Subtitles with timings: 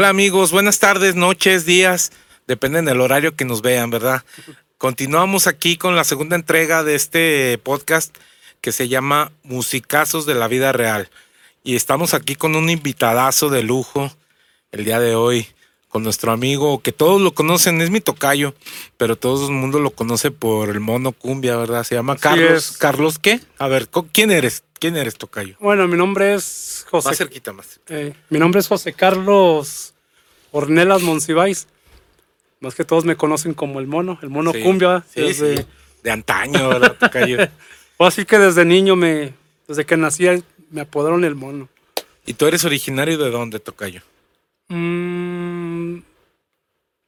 [0.00, 2.10] Hola amigos, buenas tardes, noches, días,
[2.46, 4.24] dependen del horario que nos vean, ¿verdad?
[4.78, 8.16] Continuamos aquí con la segunda entrega de este podcast
[8.62, 11.10] que se llama Musicazos de la Vida Real.
[11.64, 14.10] Y estamos aquí con un invitadazo de lujo
[14.72, 15.46] el día de hoy,
[15.90, 18.54] con nuestro amigo que todos lo conocen, es mi tocayo,
[18.96, 21.84] pero todo el mundo lo conoce por el mono cumbia, ¿verdad?
[21.84, 22.70] Se llama Así Carlos.
[22.70, 22.78] es.
[22.78, 23.42] ¿Carlos qué?
[23.58, 24.62] A ver, ¿quién eres?
[24.80, 25.56] ¿Quién eres, tocayo?
[25.60, 27.14] Bueno, mi nombre es Más José.
[27.16, 27.78] cerquita, más.
[27.88, 29.92] eh, mi nombre es José Carlos
[30.52, 31.68] Ornelas Monsiváis.
[32.60, 35.04] Más que todos me conocen como el mono, el mono Sí, cumbia.
[35.14, 35.66] Sí, desde- sí.
[36.02, 37.36] De antaño, ¿verdad, tocayo?
[37.98, 39.34] o así que desde niño me,
[39.68, 40.24] desde que nací
[40.70, 41.68] me apodaron el mono.
[42.24, 44.00] ¿Y tú eres originario de dónde, tocayo?
[44.68, 45.98] Mm,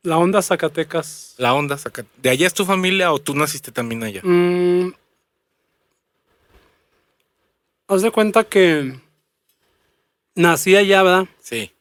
[0.03, 1.35] la onda Zacatecas.
[1.39, 2.05] La onda, saca.
[2.19, 4.21] ¿De allá es tu familia o tú naciste también allá?
[4.25, 4.93] Mm,
[7.89, 8.99] haz de cuenta que
[10.35, 11.27] nací allá, ¿verdad?
[11.41, 11.73] Sí.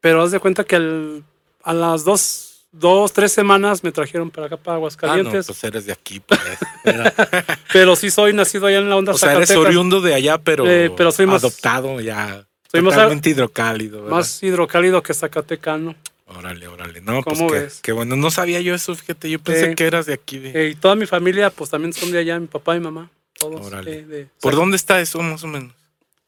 [0.00, 1.24] Pero haz de cuenta que al-
[1.62, 5.46] a las dos, dos, tres semanas me trajeron para acá, para Ah, no, Aguascalientes.
[5.46, 6.40] pues eres de aquí, pues.
[7.72, 10.66] Pero sí soy nacido allá en la onda o sea, eres oriundo de allá, pero,
[10.66, 12.46] Eh, pero soy más- adoptado ya.
[12.70, 14.16] soy más- totalmente hidrocálido, ¿verdad?
[14.16, 15.94] Más hidrocálido que zacatecano.
[16.26, 17.00] Órale, órale.
[17.00, 17.80] No, pues ¿Cómo ves?
[17.82, 18.14] qué bueno.
[18.14, 19.30] No sabía yo eso, fíjate.
[19.30, 20.38] Yo pensé Eh, que eras de aquí.
[20.38, 23.10] de- Eh, y toda mi familia, pues también son de allá, mi papá y mamá.
[23.38, 23.70] Todos.
[23.84, 25.72] De- ¿Por dónde está eso, más o menos?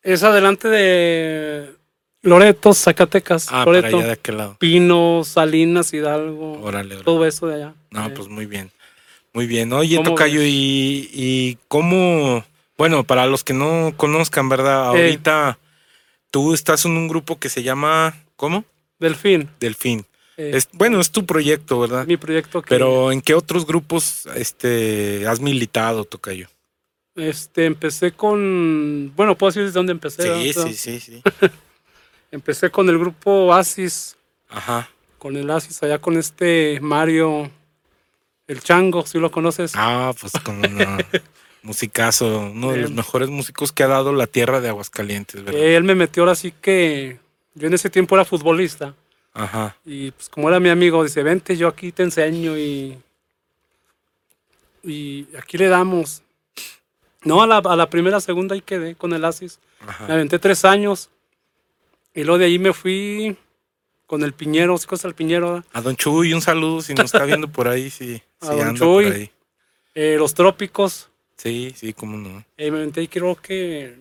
[0.03, 1.75] Es adelante de
[2.23, 3.47] Loreto, Zacatecas.
[3.49, 3.97] Ah, para Loreto.
[3.99, 4.57] allá de aquel lado.
[4.59, 6.53] Pino, Salinas, Hidalgo.
[6.63, 7.05] Órale, órale.
[7.05, 7.75] Todo eso de allá.
[7.91, 8.71] No, Eh, pues muy bien.
[9.33, 9.73] Muy bien.
[9.73, 12.45] Oye, ¿Cómo Tocayo, y, y cómo.
[12.79, 14.85] Bueno, para los que no conozcan, ¿verdad?
[14.97, 15.03] Eh.
[15.05, 15.59] Ahorita
[16.31, 18.17] tú estás en un grupo que se llama.
[18.37, 18.65] ¿Cómo?
[18.99, 19.49] Delfín.
[19.61, 20.07] Delfín.
[20.37, 22.07] eh, Es, bueno, es tu proyecto, ¿verdad?
[22.07, 26.49] mi proyecto que Pero ¿en qué otros grupos este, has militado, Tocayo?
[27.21, 29.13] Este, empecé con.
[29.17, 30.53] Bueno, puedo decir desde dónde empecé.
[30.53, 31.23] Sí, sí, sí, sí.
[32.33, 34.17] Empecé con el grupo Oasis.
[34.49, 34.89] Ajá.
[35.19, 37.51] Con el Oasis, allá con este Mario.
[38.47, 39.73] El Chango, si lo conoces.
[39.77, 40.99] Ah, pues como una
[41.63, 42.95] musicazo, uno de los Eh.
[42.95, 45.61] mejores músicos que ha dado la tierra de Aguascalientes, ¿verdad?
[45.61, 47.19] Él me metió ahora sí que.
[47.55, 48.95] Yo en ese tiempo era futbolista.
[49.33, 49.77] Ajá.
[49.85, 52.97] Y pues como era mi amigo, dice, vente, yo aquí te enseño y,
[54.83, 56.23] y aquí le damos.
[57.23, 59.59] No, a la, a la primera, segunda ahí quedé con el Asis.
[59.85, 60.13] Me Ajá.
[60.15, 61.11] aventé tres años.
[62.15, 63.37] Y luego de ahí me fui
[64.07, 65.53] con el Piñero, ¿sí conoces al Piñero?
[65.53, 65.65] verdad?
[65.73, 68.69] A Don Chuy, un saludo si nos está viendo por ahí, sí, A sí Don
[68.69, 69.13] anda por Chuy.
[69.13, 69.31] ahí.
[69.95, 71.09] Eh, los Trópicos.
[71.37, 72.45] Sí, sí, cómo no.
[72.57, 73.97] Eh, me aventé ahí creo que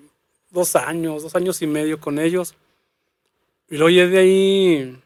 [0.49, 2.55] dos años, dos años y medio con ellos.
[3.69, 4.97] Y luego ya de ahí...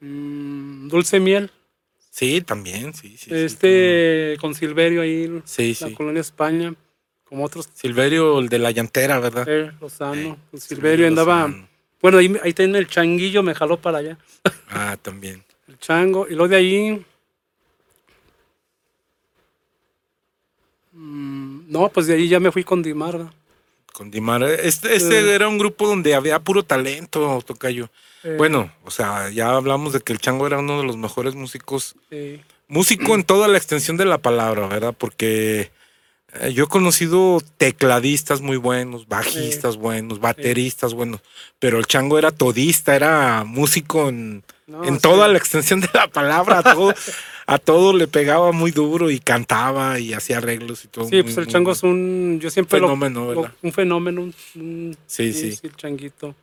[0.00, 1.50] mm, Dulce Miel.
[2.10, 3.30] Sí, también, sí, sí.
[3.30, 5.40] sí, este con Silverio ahí.
[5.44, 5.94] Sí, la sí.
[5.94, 6.74] colonia España,
[7.24, 9.48] como otros, Silverio, el de la llantera, ¿verdad?
[9.48, 11.68] eh, Lozano, Eh, Silverio andaba, Lozano.
[12.02, 14.18] bueno, ahí, ahí el changuillo, me jaló para allá,
[14.68, 15.44] Ah, también.
[15.68, 17.06] el chango, y luego de ahí,
[20.92, 23.32] mm, no, pues de ahí ya me fui con Dimar, ¿verdad?
[23.92, 24.42] Con Dimar.
[24.42, 25.34] Este, este Eh.
[25.34, 27.90] era un grupo donde había puro talento, Tocayo.
[28.24, 31.34] Eh, Bueno, o sea, ya hablamos de que el Chango era uno de los mejores
[31.34, 34.94] músicos sí, músico en toda la extensión de la palabra, ¿verdad?
[34.96, 35.70] Porque
[36.52, 41.20] yo he conocido tecladistas muy buenos, bajistas buenos, bateristas buenos,
[41.58, 45.88] pero el chango era todista, era músico en, no, en sí, toda la extensión de
[45.92, 46.94] la palabra, a todo,
[47.46, 51.06] a todo le pegaba muy duro y cantaba y hacía arreglos y todo.
[51.06, 53.54] sí, muy- pues el muy- chango es un, yo siempre fenómeno, lo- ¿verdad?
[53.62, 55.58] un fenómeno, un- un- Sí, sí.
[55.62, 56.34] el changuito,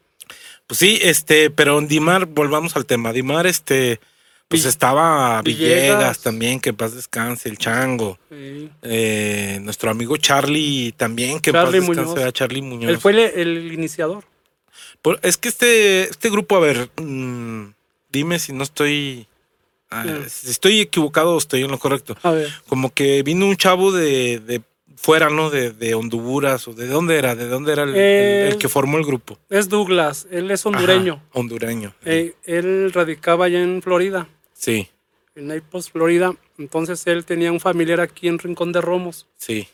[0.68, 3.14] Pues sí, este, pero Dimar, volvamos al tema.
[3.14, 4.02] Dimar, este,
[4.48, 6.20] pues estaba Villegas, Villegas.
[6.20, 8.18] también, que paz descanse, el chango.
[8.30, 8.70] sí.
[8.82, 12.26] Eh, nuestro amigo Charlie también, que Charlie paz descanse, Muñoz.
[12.28, 12.90] a Charlie Muñoz.
[12.92, 14.24] él fue el, el iniciador,
[15.02, 17.72] Por- es que este, este grupo, a ver, mm,
[18.10, 19.28] dime si no estoy.
[19.92, 20.06] ah.
[20.28, 22.16] Si estoy equivocado o estoy en lo correcto.
[22.24, 24.62] a ver, Como que vino un chavo de, de
[24.96, 25.50] fuera, ¿no?
[25.50, 28.70] De, de Honduras o de dónde era, de dónde era el, el- el Eh, que
[28.70, 29.38] formó el grupo.
[29.50, 31.16] es Douglas, él es hondureño.
[31.16, 31.94] Ajá, hondureño.
[32.06, 34.28] Eh, él radicaba allá en Florida,
[34.58, 34.90] Sí,
[35.36, 36.34] en Naples, Florida.
[36.58, 39.68] Entonces él tenía un familiar aquí en Rincón de Romos sí.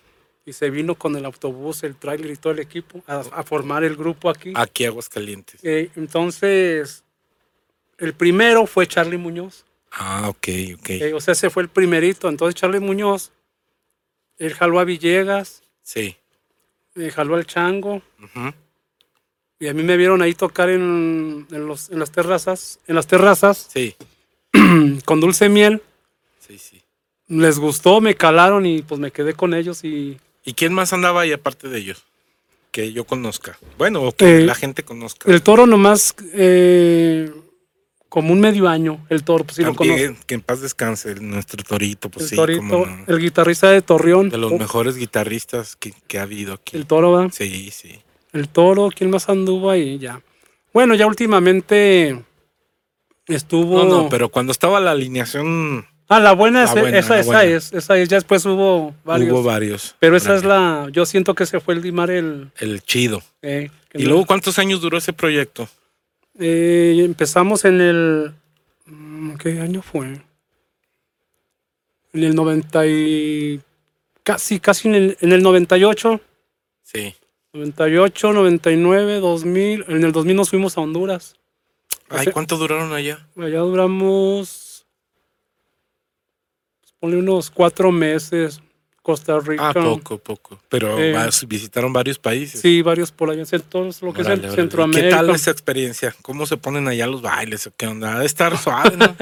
[0.46, 3.84] y se vino con el autobús, el tráiler y todo el equipo a, a formar
[3.86, 4.52] el grupo aquí.
[4.56, 5.62] Aquí Aguascalientes.
[5.64, 7.04] Eh, entonces,
[7.98, 9.64] el primero fue Charlie Muñoz.
[9.92, 10.48] Ah, ok,
[10.80, 10.90] ok.
[10.90, 12.28] Eh, o sea, ese fue el primerito.
[12.28, 13.32] Entonces Charlie Muñoz,
[14.38, 16.18] él jaló a Villegas, Sí.
[16.96, 18.54] eh, jaló al Chango Ujú.
[19.60, 23.06] y a mí me vieron ahí tocar en, en los, en las terrazas, en las
[23.08, 23.96] terrazas Sí,
[25.06, 25.82] con dulce miel.
[26.40, 26.82] sí, sí.
[27.28, 31.22] les gustó, me calaron y pues me quedé con ellos y ¿Y quién más andaba
[31.22, 32.04] ahí aparte de ellos?
[32.72, 33.58] que yo conozca.
[33.78, 35.32] Bueno, o que Eh, la gente conozca.
[35.32, 37.32] El toro nomás eh,
[38.10, 40.16] como un medio año, el toro, pues sí lo conozco.
[40.26, 43.06] Que en paz descanse nuestro torito, pues el sí, torito, no.
[43.08, 44.30] el guitarrista de Torreón.
[44.30, 46.76] de los oh, mejores guitarristas que, que ha habido aquí.
[46.76, 47.30] El toro, ¿va?
[47.32, 48.00] Sí, sí.
[48.34, 50.00] El toro, ¿quién más anduvo ahí?
[50.00, 50.20] Ya.
[50.74, 52.24] Bueno, ya últimamente
[53.28, 53.84] estuvo.
[53.84, 57.20] No, no, pero cuando estaba la alineación Ah, la buena, es, La buena, esa, la
[57.22, 57.44] esa buena.
[57.46, 58.10] es, esa es.
[58.10, 59.32] Ya después hubo varios.
[59.32, 59.96] hubo varios.
[60.00, 60.90] pero esa es la.
[60.92, 62.52] Yo siento que se fue el Dimar el.
[62.60, 63.22] El chido.
[63.42, 65.68] eh, ¿Y no- luego cuántos años duró ese proyecto?
[66.38, 68.34] Eh, empezamos en el.
[68.86, 70.08] mm, ¿Qué año fue?
[72.14, 73.62] En el 90 y.
[74.24, 76.22] Casi, casi en el, en el 98.
[76.84, 77.16] Sí.
[77.54, 79.86] 98, 99, 2000.
[79.88, 81.36] En el 2000 nos fuimos a Honduras.
[82.14, 83.28] Ay, ¿cuánto duraron allá?
[83.38, 84.86] Allá duramos.
[86.82, 88.62] pues, ponle unos cuatro meses.
[89.02, 89.68] Costa Rica.
[89.70, 90.60] Ah, poco, poco.
[90.70, 92.62] Pero Eh, vas- visitaron varios países.
[92.62, 93.44] Sí, varios por allá.
[93.52, 94.54] en Todos lo que es Órale, en órale.
[94.54, 95.10] ¿Y Centroamérica.
[95.10, 96.16] ¿Qué tal esa experiencia?
[96.22, 97.68] ¿Cómo se ponen allá los bailes?
[97.68, 98.18] ¿O ¿Qué onda?
[98.20, 99.14] De estar suave, ¿no?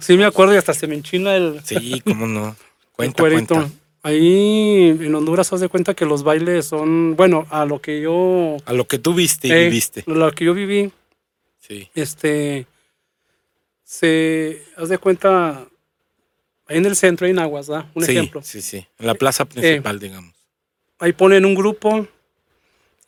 [0.00, 2.56] Sí, me acuerdo y hasta se me enchina el, Sí, cómo no.
[2.96, 3.68] cuenta.
[4.02, 7.14] Ahí en Honduras, haz de cuenta que los bailes son.
[7.14, 8.56] Bueno, a lo que yo.
[8.64, 10.02] A lo que tú viste y eh, viviste.
[10.06, 10.92] Lo que yo viví,
[11.66, 11.88] Sí.
[11.94, 12.66] este.
[13.84, 14.62] Se.
[14.76, 15.66] Haz de cuenta.
[16.68, 17.88] Ahí en el centro, en Aguas, ¿da?
[17.94, 18.42] Un sí, ejemplo.
[18.42, 18.84] sí, sí.
[18.98, 20.34] En la plaza Eh, principal, digamos.
[20.98, 22.06] ahí ponen un grupo.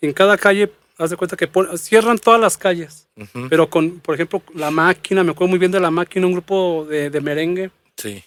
[0.01, 3.09] En cada calle, haz de cuenta que pon- cierran todas las calles.
[3.51, 6.87] Pero con, por ejemplo, la máquina, me acuerdo muy bien de la máquina, un grupo
[6.89, 7.73] de, de merengue.
[7.97, 8.23] Sí.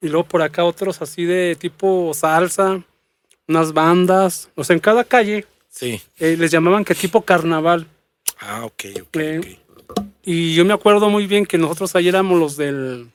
[0.00, 2.82] Y luego por acá otros así de tipo salsa,
[3.46, 4.48] unas bandas.
[4.54, 6.00] O sea, en cada calle Sí.
[6.18, 7.86] eh, les llamaban que tipo carnaval.
[8.40, 9.38] Ah, ok, ok, Eh,
[9.88, 10.00] ok.
[10.22, 13.10] Y yo me acuerdo muy bien que nosotros ahí éramos los del.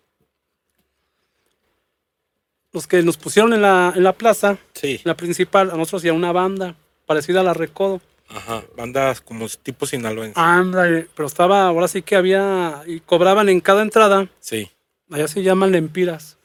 [2.71, 4.95] Los que nos pusieron en la, en la plaza, Sí.
[4.95, 6.75] en la principal, a nosotros ya una banda
[7.07, 8.00] parecida a la Recodo.
[8.30, 8.63] Ajá.
[8.77, 10.39] Bandas como tipo sinaloense.
[10.39, 14.69] Ándale, pero estaba, ahora sí que había, y cobraban en cada entrada, Sí.
[15.10, 16.36] allá se llaman lempiras,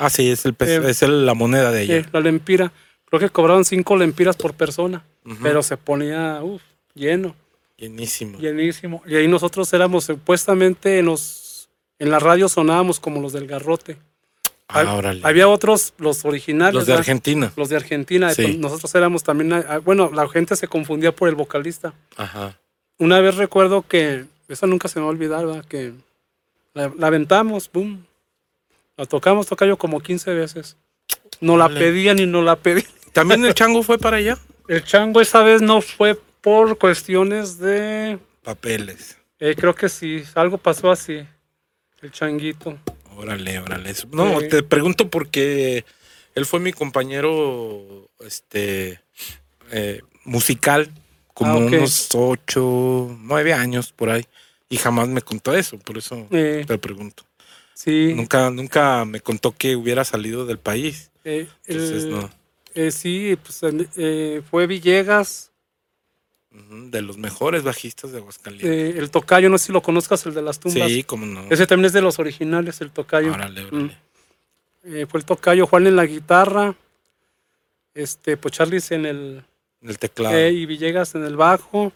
[0.00, 1.96] Ah, sí, es, el Eh, es el- la moneda de ella.
[1.96, 2.72] eh, la lempira.
[3.06, 5.04] Creo que cobraban cinco lempiras por persona,
[5.42, 6.62] pero se ponía, uf,
[6.94, 7.34] lleno,
[7.78, 8.38] Llenísimo.
[8.38, 9.02] llenísimo.
[9.06, 13.96] Y ahí nosotros éramos supuestamente en los, en la radio sonábamos como los del garrote.
[14.66, 15.22] Ah, órale.
[15.24, 16.74] Había otros, los originales.
[16.74, 17.00] Los de ¿verdad?
[17.00, 17.52] Argentina.
[17.56, 18.34] Los de Argentina.
[18.34, 18.58] Sí.
[18.58, 19.52] Nosotros éramos también.
[19.54, 21.94] ah, Bueno, la gente se confundía por el vocalista.
[22.16, 22.58] Ajá.
[22.98, 24.26] Una vez recuerdo que.
[24.48, 25.64] Esa nunca se me va a olvidar, ¿verdad?
[25.64, 25.92] Que
[26.74, 28.04] la, la aventamos, boom.
[28.96, 30.76] La tocamos, toca yo como 15 veces.
[31.40, 32.86] No la pedían y no la pedían.
[33.12, 34.36] ¿También el chango fue para allá?
[34.66, 38.18] El chango esa vez no fue por cuestiones de.
[38.42, 39.16] Papeles.
[39.40, 41.26] eh, creo que sí, algo pasó así.
[42.00, 42.78] El changuito.
[43.16, 43.92] Órale, órale.
[44.12, 44.48] No, Sí.
[44.48, 45.84] te pregunto porque
[46.34, 49.00] él fue mi compañero este
[49.72, 50.90] eh, musical
[51.34, 54.24] como Ah, unos ocho, nueve años por ahí.
[54.68, 57.24] Y jamás me contó eso, por eso Eh, te pregunto.
[57.74, 58.12] sí.
[58.14, 61.10] Nunca, nunca me contó que hubiera salido del país.
[61.24, 62.30] eh, Entonces, el- no.
[62.74, 63.60] eh, sí, pues
[63.96, 65.47] eh, fue Villegas.
[66.90, 68.68] De los mejores bajistas de Aguascalientes.
[68.96, 70.88] Eh, el tocayo, no sé si lo conozcas, el de las tumbas.
[70.88, 71.42] sí, cómo no.
[71.50, 73.32] Ese también es de los originales, el tocayo.
[73.32, 73.96] Órale, órale.
[74.84, 76.74] Eh, fue el tocayo Juan en la guitarra,
[77.94, 79.42] este, pues Charlis en el
[79.82, 80.34] En el teclado.
[80.36, 81.92] eh, y Villegas en el bajo,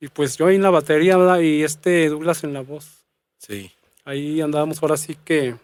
[0.00, 1.40] y pues yo ahí en la batería, ¿verdad?
[1.40, 3.04] Y este Douglas en la voz.
[3.38, 3.72] Sí.
[4.04, 5.56] Ahí andábamos, ahora sí que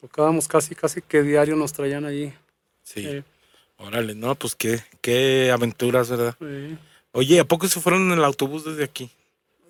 [0.00, 2.32] tocábamos casi, casi que diario nos traían allí.
[2.82, 3.22] Sí.
[3.78, 6.36] Órale, no, pues qué, qué aventuras, ¿verdad?
[7.12, 9.10] Oye, ¿a poco se fueron en el autobús desde aquí?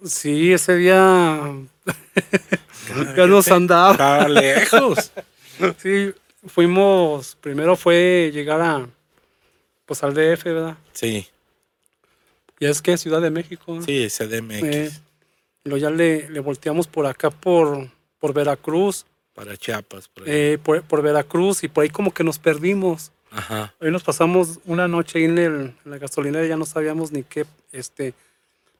[0.04, 1.40] Sí, ese día
[3.16, 3.92] ya nos andaba.
[3.92, 5.12] Está lejos.
[5.82, 6.14] Sí,
[6.46, 8.88] fuimos, primero fue llegar a,
[9.86, 10.76] pues al DF, ¿verdad?
[10.92, 11.26] Sí,
[12.60, 13.74] Y es que Ciudad de México.
[13.74, 13.82] ¿no?
[13.82, 14.62] sí, CDMX.
[14.62, 14.90] Eh,
[15.64, 20.30] luego ya le, le volteamos por acá por, por Veracruz, Para Chiapas, por ahí.
[20.32, 23.10] eh, por, por Veracruz y por ahí como que nos perdimos.
[23.30, 23.74] Ajá.
[23.80, 25.54] Ahí nos pasamos una noche ahí en, el,
[25.84, 28.14] en la gasolinera y ya no sabíamos ni qué, este,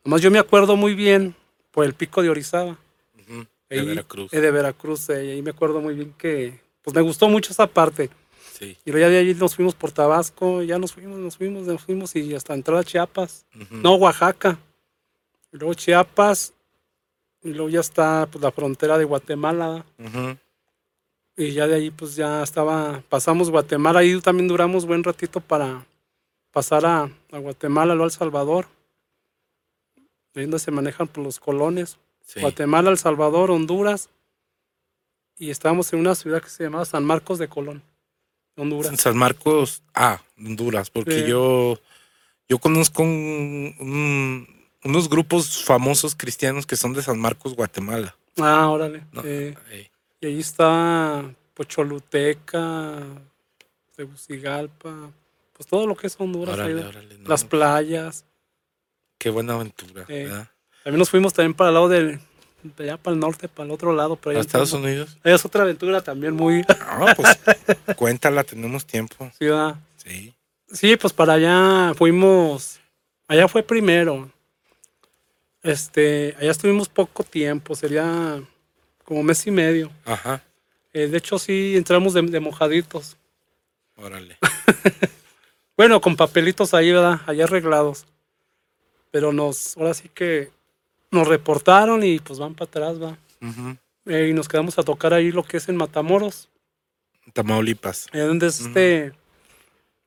[0.05, 1.35] nomás yo me acuerdo muy bien
[1.71, 2.79] por el pico de Orizaba.
[3.21, 4.33] ujú, De Ahí, Veracruz.
[4.33, 7.53] eh, de Veracruz, eh, y ahí me acuerdo muy bien que, pues me gustó mucho
[7.53, 8.09] esa parte.
[8.59, 8.77] Sí.
[8.85, 11.81] Y luego ya de ahí nos fuimos por Tabasco, ya nos fuimos, nos fuimos, nos
[11.83, 13.45] fuimos y hasta entrar a Chiapas.
[13.71, 14.59] No, Oaxaca.
[15.53, 16.53] Y luego Chiapas.
[17.45, 19.85] Y luego ya está pues, la frontera de Guatemala.
[19.99, 20.37] Ujú.
[21.39, 24.01] Y ya de ahí pues ya estaba, pasamos Guatemala.
[24.01, 25.87] Ahí también duramos buen ratito para
[26.51, 27.03] pasar a,
[27.33, 28.67] a Guatemala, luego El Salvador.
[30.35, 31.97] Ahí donde se manejan por los colones.
[32.27, 32.41] Sí.
[32.41, 34.11] Guatemala, El Salvador, Honduras.
[35.39, 37.83] Y estábamos en una ciudad que se llamaba San Marcos de Colón.
[38.57, 39.01] Honduras.
[39.01, 41.27] San Marcos, ah, Honduras, porque Sí.
[41.29, 41.79] yo,
[42.51, 44.49] Yo conozco un- un-
[44.83, 48.17] unos grupos famosos cristianos que son de San Marcos, Guatemala.
[48.39, 49.05] Ah, órale.
[49.23, 49.55] eh.
[50.21, 52.99] Y ahí está Pocholuteca,
[53.97, 55.11] Tegucigalpa,
[55.53, 56.59] pues todo lo que es Honduras.
[56.59, 56.89] ahí, Órale, ¿no?
[56.89, 58.25] órale, no, Las playas.
[59.19, 60.05] Qué buena aventura.
[60.09, 60.49] Eh, ¿verdad?
[60.85, 62.21] También nos fuimos también para el lado del,
[62.63, 64.17] de allá para el norte, para el otro lado.
[64.17, 65.19] Pero ¿A allá Estados en- Unidos?
[65.25, 67.29] Es otra aventura también muy Ah, pues
[67.97, 69.31] cuéntala, tenemos tiempo.
[69.37, 69.75] ciudad.
[69.97, 70.33] Sí.
[70.71, 72.79] Sí, pues para allá fuimos.
[73.27, 74.31] Allá fue primero.
[75.63, 78.41] Este, allá estuvimos poco tiempo, sería
[79.09, 79.91] como mes y medio.
[80.05, 80.43] Ajá.
[80.93, 83.17] Eh, de hecho, sí entramos de, de mojaditos.
[83.97, 84.37] Órale.
[85.79, 87.21] Bueno, con papelitos ahí, ¿verdad?
[87.27, 88.05] Allá arreglados.
[89.13, 90.51] Pero nos, ahora sí que
[91.13, 93.17] nos reportaron y pues van para atrás, va.
[94.07, 96.49] Eh, y nos quedamos a tocar ahí lo que es en Matamoros.
[97.33, 98.09] Tamaulipas.
[98.13, 99.13] eh, donde es este.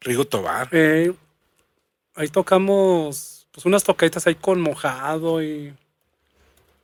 [0.01, 0.67] Rigo Tobar.
[0.73, 1.13] eh,
[2.15, 5.73] ahí tocamos pues unas tocaditas ahí con mojado y.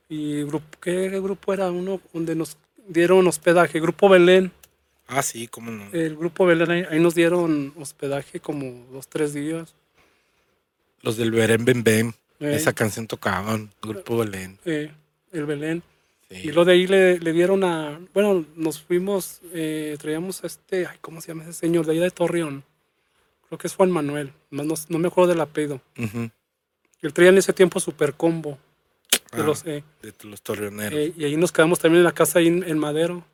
[0.08, 3.80] Y grupo, ¿qué grupo era uno donde nos dieron hospedaje?
[3.80, 4.52] Grupo Belén.
[5.06, 5.84] Ah, sí, cómo no.
[5.92, 9.74] El grupo Belén ahí, ahí nos dieron hospedaje como dos, tres días.
[11.02, 12.14] Los del Berén Ben Ben.
[12.40, 13.70] Eh, Esa canción tocaban.
[13.82, 14.58] Grupo Belén.
[14.64, 14.90] eh,
[15.32, 15.82] el Belén.
[16.30, 16.48] Sí.
[16.48, 17.98] Y lo de ahí le, le dieron a.
[18.12, 20.86] Bueno, nos fuimos, eh, traíamos a este.
[20.86, 21.86] Ay, ¿Cómo se llama ese señor?
[21.86, 22.64] De ahí de Torreón.
[23.48, 24.32] Creo que es Juan Manuel.
[24.50, 25.80] más No, no me acuerdo del apellido.
[25.98, 26.30] Ujú.
[27.00, 28.58] Él traía en ese tiempo Super Combo.
[29.32, 30.98] De Ah, los, eh, de los torreoneros.
[30.98, 33.24] eh, y ahí nos quedamos también en la casa ahí en, en Madero.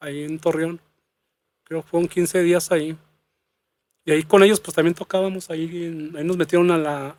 [0.00, 0.80] Ahí en Torreón.
[1.64, 2.96] Creo que fueron 15 días ahí.
[4.04, 5.64] Y ahí con ellos, pues también tocábamos ahí.
[5.86, 7.16] en- ahí nos metieron a la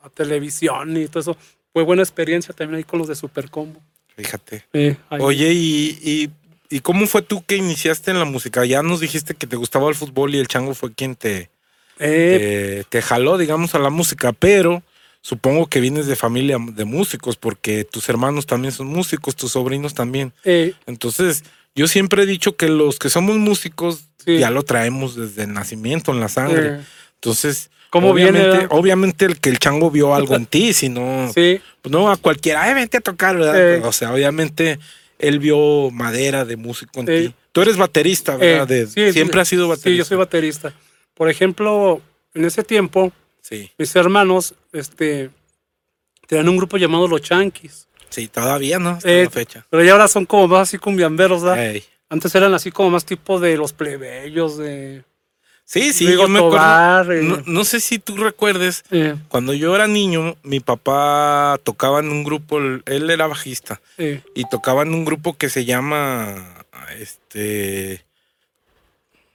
[0.00, 1.36] a televisión y todo eso.
[1.72, 3.80] Fue buena experiencia también ahí con los de Super Combo.
[4.16, 4.64] Fíjate.
[4.72, 4.96] Eh.
[5.10, 6.30] Oye, ¿y, y,
[6.76, 8.64] y cómo fue tú que iniciaste en la música?
[8.64, 11.50] Ya nos dijiste que te gustaba el fútbol y el chango fue quien te,
[11.98, 14.82] Eh, te, te jaló, digamos, a la música, pero
[15.28, 19.94] supongo que vienes de familia de músicos, porque tus hermanos también son músicos, tus sobrinos
[19.94, 20.34] también.
[20.44, 24.38] eh, Entonces, yo siempre he dicho que los que somos músicos Sí.
[24.38, 26.66] ya lo traemos desde el nacimiento en la sangre.
[26.66, 26.80] eh,
[27.14, 28.68] Entonces, ¿Cómo viene, obviamente, verdad?
[28.78, 32.16] obviamente el que el chango vio algo en ti, si no, sí, pues no a
[32.18, 33.76] cualquiera, ay, vente a tocar, ¿verdad?
[33.76, 33.80] Eh.
[33.82, 34.78] O sea, obviamente
[35.18, 37.20] él vio madera de músico en Eh.
[37.28, 37.34] ti.
[37.52, 38.70] Tú eres baterista, ¿verdad?
[38.70, 39.90] eh, De- sí, siempre has sido baterista.
[39.90, 40.74] Sí, yo soy baterista.
[41.14, 42.02] Por ejemplo,
[42.34, 43.10] en ese tiempo,
[43.46, 45.28] Sí, mis hermanos, este,
[46.26, 47.86] tenían un grupo llamado Los Chanquis.
[48.08, 48.90] sí, todavía, ¿no?
[48.90, 49.66] Hasta Eh, la fecha.
[49.68, 51.62] Pero ya ahora son como más así cumbiamberos, ¿verdad?
[51.72, 51.84] Ey.
[52.08, 55.04] Antes eran así como más tipo de los plebeyos, de
[55.66, 57.12] Sí, sí, Rigo yo me acuerdo.
[57.12, 57.22] Eh.
[57.22, 62.08] No, no sé si tú recuerdes, eh, cuando yo era niño, mi papá tocaba en
[62.10, 66.64] un grupo, él era bajista, eh, y tocaba en un grupo que se llama,
[66.98, 68.04] este,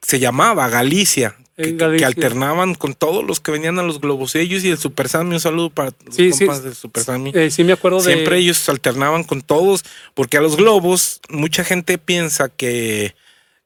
[0.02, 4.70] se llamaba Galicia, que, alternaban con todos los que venían a los globos, ellos y
[4.70, 6.46] el Super Sammy, un saludo para los Sí, sí.
[6.46, 7.32] compas del Super Sammy.
[7.36, 8.14] eh, sí me acuerdo de...
[8.14, 13.14] Siempre ellos alternaban con todos, porque a los globos mucha gente piensa que,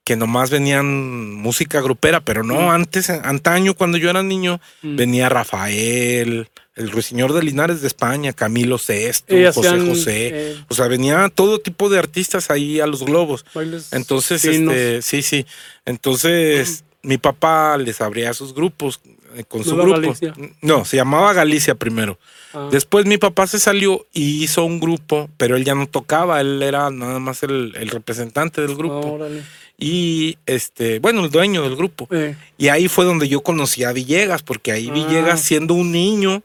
[0.03, 2.69] que nomás venían música grupera, pero no, Mm.
[2.71, 4.95] antes, antaño, cuando yo era niño, Mm.
[4.97, 10.29] venía Rafael, el ruiseñor de Linares de España, Camilo Sesto, eh, José hacían, José.
[10.33, 13.45] eh, O sea, venía todo tipo de artistas ahí a los globos.
[13.91, 15.45] Entonces, este, sí, sí.
[15.85, 18.99] Entonces, mi papá les abría sus grupos
[19.35, 19.91] eh, con su grupo.
[19.99, 20.33] Galicia.
[20.61, 22.17] No, se llamaba Galicia primero.
[22.53, 26.39] Ah, Después mi papá se salió y hizo un grupo, pero él ya no tocaba,
[26.41, 28.99] él era nada más el, el representante del grupo.
[29.13, 29.43] órale.
[29.77, 32.07] Y este, bueno, el dueño del grupo.
[32.11, 34.93] Eh, Y ahí fue donde yo conocí a Villegas, porque ahí Ah.
[34.93, 36.43] Villegas, siendo un niño,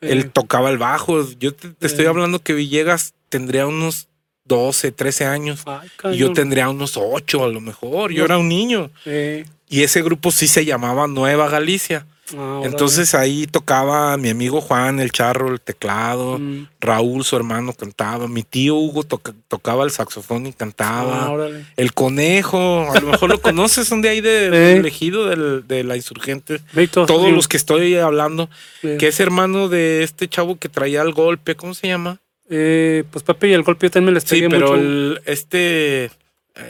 [0.00, 1.28] eh, él tocaba el bajo.
[1.38, 4.06] Yo te, te estoy hablando que Villegas tendría unos
[4.50, 5.62] 12, 13 años.
[5.66, 8.10] ay, Y yo tendría unos 8 a lo mejor.
[8.12, 8.90] Yo era un niño.
[9.06, 12.04] Y ese grupo sí se llamaba Nueva Galicia.
[12.36, 12.62] ah.
[12.64, 16.38] Entonces ahí tocaba mi amigo Juan, el charro, el teclado.
[16.40, 18.26] Mm, Raúl, su hermano, cantaba.
[18.28, 21.26] Mi tío Hugo toca- tocaba el saxofón y cantaba.
[21.28, 21.48] ah.
[21.76, 24.50] El conejo, a lo mejor lo conoces, son de ahí de, Eh.
[24.50, 26.60] del elegido del- de la insurgente.
[26.92, 28.50] Todos sí, los que estoy hablando,
[28.82, 32.18] que es hermano de este chavo que traía el golpe, ¿cómo se llama?
[32.50, 34.80] Eh, pues Pepe y el golpe yo también les Sí, pegué pero mucho.
[34.80, 36.10] el, este,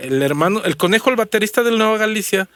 [0.03, 2.49] el hermano, el conejo, el baterista del Nueva Galicia,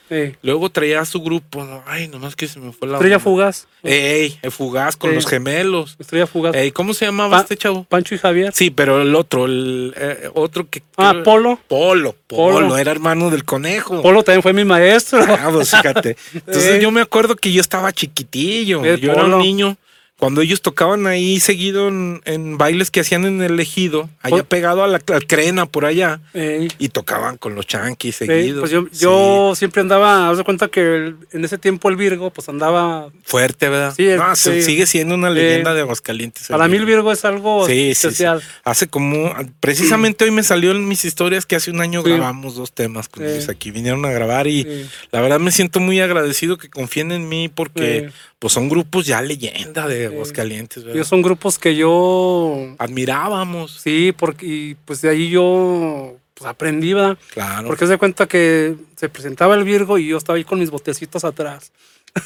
[0.42, 3.24] luego traía a su grupo, ay, nomás que se me fue la Estrella onda.
[3.24, 3.66] Fugaz.
[3.82, 5.96] Ey, el fugaz con los gemelos.
[5.98, 6.54] Estrella Fugaz.
[6.54, 7.84] Ey, ¿cómo se llamaba Pa- este chavo?
[7.84, 8.52] Pancho y Javier.
[8.54, 10.82] Sí, pero el otro, el eh, otro que...
[10.96, 11.58] ah, Polo.
[11.66, 12.78] Polo, Polo, Polo.
[12.78, 14.00] era hermano del conejo.
[14.02, 15.24] Polo también fue mi maestro.
[15.26, 16.16] Ah, pues, fíjate.
[16.34, 18.84] Entonces yo me acuerdo que yo estaba chiquitillo.
[18.84, 19.76] El yo era un niño
[20.16, 24.84] cuando ellos tocaban ahí seguido en, en bailes que hacían en el ejido, allá pegado
[24.84, 28.60] a la, al crena por allá, Eh, y tocaban con los chanquis eh, seguidos.
[28.60, 31.96] pues yo, Sí, yo siempre andaba, haz de cuenta que el- en ese tiempo el
[31.96, 33.10] Virgo, pues andaba.
[33.24, 33.92] fuerte, ¿verdad?
[33.96, 34.62] Sí, No, es- se- sí.
[34.62, 36.46] sigue siendo una Eh, leyenda de Aguascalientes.
[36.46, 38.06] Para mí el Virgo es algo Sí, sí, sí.
[38.06, 38.40] especial.
[38.64, 42.72] Hace como, precisamente hoy me salió en mis historias que hace un año grabamos dos
[42.72, 43.72] temas con ellos aquí.
[43.72, 48.10] Vinieron a grabar y la verdad me siento muy agradecido que confíen en mí porque.
[48.44, 50.04] Pues son grupos ya leyenda de.
[50.04, 51.02] Aguascalientes, ¿verdad?
[51.04, 52.74] Son grupos que yo.
[52.76, 53.80] Admirábamos.
[53.80, 57.16] Sí, porque y pues de ahí yo pues, aprendí, ¿verdad?
[57.32, 57.68] Claro.
[57.68, 61.24] Porque se cuenta que se presentaba el Virgo y yo estaba ahí con mis botecitos
[61.24, 61.72] atrás.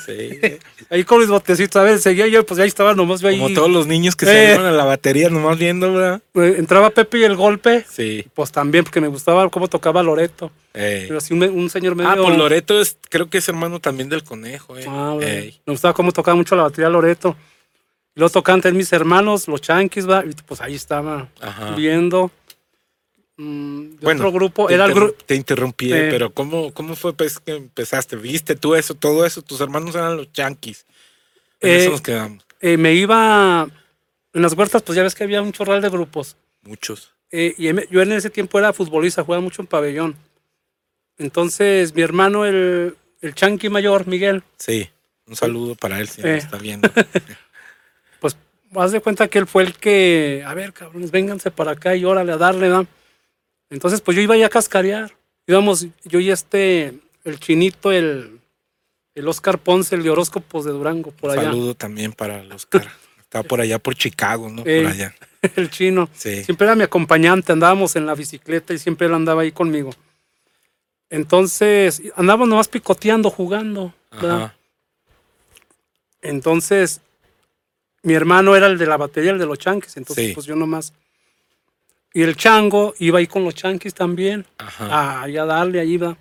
[0.07, 0.39] Sí.
[0.91, 3.39] Ahí con mis botecitos, a ver, seguía yo, pues ahí estaba nomás yo ahí.
[3.39, 4.29] Como todos los niños que Eh.
[4.29, 6.23] se iban a la batería nomás viendo, ¿verdad?
[6.35, 8.27] Eh, Entraba Pepe y el golpe, Sí.
[8.35, 10.51] pues también, porque me gustaba cómo tocaba Loreto.
[10.75, 11.05] Ey.
[11.07, 12.11] Pero así un, un señor medio.
[12.11, 14.85] Ah, pues Loreto es, creo que es hermano también del conejo, eh.
[14.89, 15.17] Ah.
[15.19, 17.37] Me gustaba cómo tocaba mucho la batería Loreto.
[18.15, 21.75] Y luego tocaban también mis hermanos, los Chanquis, va, y pues ahí estaba Ajá.
[21.77, 22.31] viendo.
[23.39, 25.15] Mm, de Bueno, otro grupo, Te era el grupo.
[25.25, 28.17] Te interrumpí, eh, pero ¿cómo, ¿cómo fue pues, que empezaste?
[28.17, 29.43] ¿Viste tú eso, todo eso?
[29.43, 30.85] Tus hermanos eran los chanquis.
[31.61, 32.45] En Eh, eso nos quedamos.
[32.61, 33.69] eh, me iba
[34.35, 36.37] en las huertas, pues ya ves que había un chorral de grupos.
[36.63, 37.13] Muchos.
[37.31, 40.17] Eh, y em- yo en ese tiempo era futbolista, jugaba mucho en pabellón.
[41.17, 44.89] Entonces, mi hermano, el, el chanqui mayor, Miguel, Sí.
[45.27, 46.89] Un saludo para él si nos está viendo.
[48.21, 48.35] pues
[48.75, 52.05] haz de cuenta que él fue el que, a ver, cabrones, vénganse para acá y
[52.07, 52.87] órale a darle, ¿da?
[53.71, 55.13] Entonces, pues yo iba ya a cascarear.
[55.47, 58.41] Íbamos, yo y este, el chinito, el,
[59.15, 61.49] el Oscar Ponce, el de horóscopos de Durango, por Un allá.
[61.51, 62.89] saludo también para el Oscar.
[63.21, 64.63] Está por allá por Chicago, ¿no?
[64.65, 64.83] Eh.
[64.83, 65.15] Por allá.
[65.57, 66.09] el chino.
[66.15, 66.45] Sí.
[66.45, 69.91] Siempre era mi acompañante, andábamos en la bicicleta y siempre él andaba ahí conmigo.
[71.11, 73.95] Entonces, andábamos nomás picoteando, jugando.
[74.13, 74.37] ¿verdad?
[74.45, 74.55] Ajá.
[76.23, 77.01] Entonces,
[78.03, 79.97] mi hermano era el de la batería, el de los chanquis.
[79.97, 80.35] Entonces, Sí.
[80.35, 80.93] pues yo nomás.
[82.15, 84.47] Y el chango iba ahí con los chanquis también.
[84.59, 85.23] Ajá.
[85.23, 86.17] Ahí a darle, ahí iba.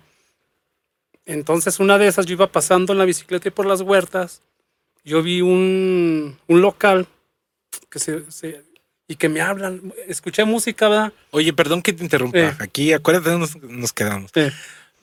[1.26, 4.42] Entonces, una de esas, yo iba pasando en la bicicleta y por las huertas.
[5.04, 7.06] Yo vi un, un local
[7.90, 8.62] que se, se-
[9.06, 9.92] y que me hablan.
[10.06, 11.12] Escuché música, ¿verdad?
[11.30, 12.38] Oye, perdón que te interrumpa.
[12.38, 12.54] Eh.
[12.58, 14.30] Aquí, acuérdate, dónde nos, nos quedamos.
[14.34, 14.52] Eh,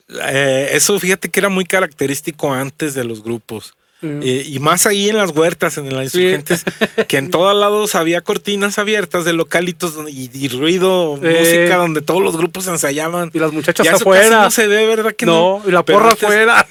[0.08, 3.75] Eh, eso fíjate que era muy característico antes de los grupos.
[4.02, 4.20] Mm.
[4.22, 6.18] Eh, y más ahí en las huertas, en las Sí.
[6.22, 6.64] insurgentes,
[7.08, 11.36] que en todos lados había cortinas abiertas de localitos y, y ruido, Eh.
[11.40, 13.30] música donde todos los grupos ensayaban.
[13.34, 14.42] y las muchachas afuera.
[14.42, 15.14] no se ve, ¿verdad?
[15.14, 16.66] Que no, y la Pero porra antes- afuera.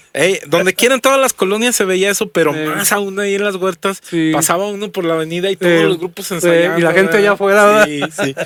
[0.47, 2.67] Donde quiera en todas las colonias se veía eso, pero Eh.
[2.67, 4.01] más aún ahí en las huertas.
[4.03, 4.31] Sí.
[4.33, 6.79] Pasaba uno por la avenida y todos los grupos ensayando.
[6.79, 7.19] y la gente ¿verdad?
[7.19, 8.35] allá afuera, Sí, sí.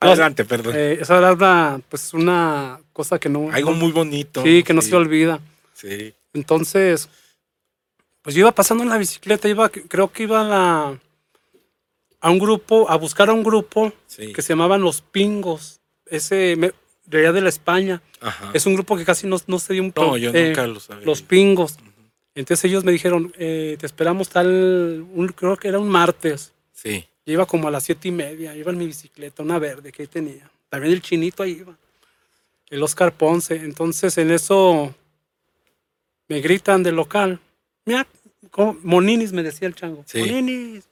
[0.00, 0.74] Adelante, perdón.
[0.76, 3.48] Eh, esa era una, pues una cosa que no.
[3.50, 4.42] Algo no- muy bonito.
[4.42, 5.40] Sí, que no se olvida.
[5.72, 6.12] Sí.
[6.34, 7.08] Entonces,
[8.26, 11.00] pues yo iba pasando en la bicicleta, iba, creo que iba a, la,
[12.20, 14.32] a un grupo, a buscar a un grupo sí.
[14.32, 15.78] que se llamaban Los Pingos.
[16.06, 16.72] Ese, me-
[17.04, 18.02] de allá de la España.
[18.20, 18.50] Ajá.
[18.52, 20.80] Es un grupo que casi no, no se dio un No, yo eh, nunca lo
[20.80, 21.06] sabía.
[21.06, 21.76] Los Pingos.
[22.34, 26.52] Entonces ellos me dijeron, eh, te esperamos tal, un- creo que era un martes.
[26.72, 27.06] Sí.
[27.24, 30.02] Yo iba como a las siete y media, iba en mi bicicleta, una verde que
[30.02, 30.50] ahí tenía.
[30.68, 31.78] También el chinito ahí iba.
[32.70, 33.54] El Oscar Ponce.
[33.54, 34.92] Entonces en eso
[36.26, 37.38] me gritan del local.
[37.84, 38.04] Mira,
[38.56, 38.76] ¿cómo?
[38.82, 40.02] Moninis me decía el chango.
[40.06, 40.18] Sí.
[40.18, 40.84] Moninis.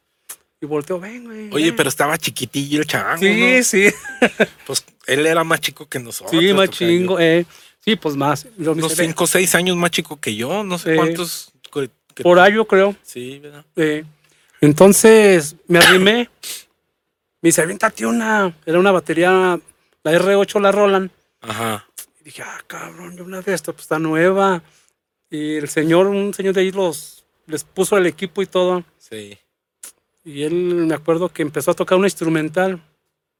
[0.60, 1.50] Y volteo, ven, güey.
[1.52, 1.76] Oye, ven".
[1.76, 3.18] pero estaba chiquitillo el chango.
[3.18, 3.64] Sí, ¿no?
[3.64, 3.86] sí.
[4.66, 6.40] Pues él era más chico que nosotros.
[6.40, 7.18] Sí, más chingo.
[7.18, 7.44] Eh.
[7.80, 8.44] Sí, pues más.
[8.56, 8.94] Y luego me Unos.
[8.96, 10.62] 5 o 6 años más chico que yo.
[10.64, 11.52] No sé cuántos.
[12.14, 12.94] que- Por ahí yo creo.
[13.02, 13.64] Sí, ¿verdad?
[13.76, 14.04] Eh,
[14.60, 16.30] entonces me arrimé.
[17.42, 18.56] Me dice, aviéntate una.
[18.64, 19.58] Era una batería,
[20.02, 21.10] la R8, la Roland.
[21.42, 21.86] Ajá.
[22.20, 24.62] Y dije, ah, cabrón, yo una de estas, pues está nueva.
[25.28, 28.84] Y el señor, un señor de ahí los, les puso el equipo y todo.
[28.98, 29.38] Sí.
[30.24, 32.82] Y él, me acuerdo que empezó a tocar una instrumental.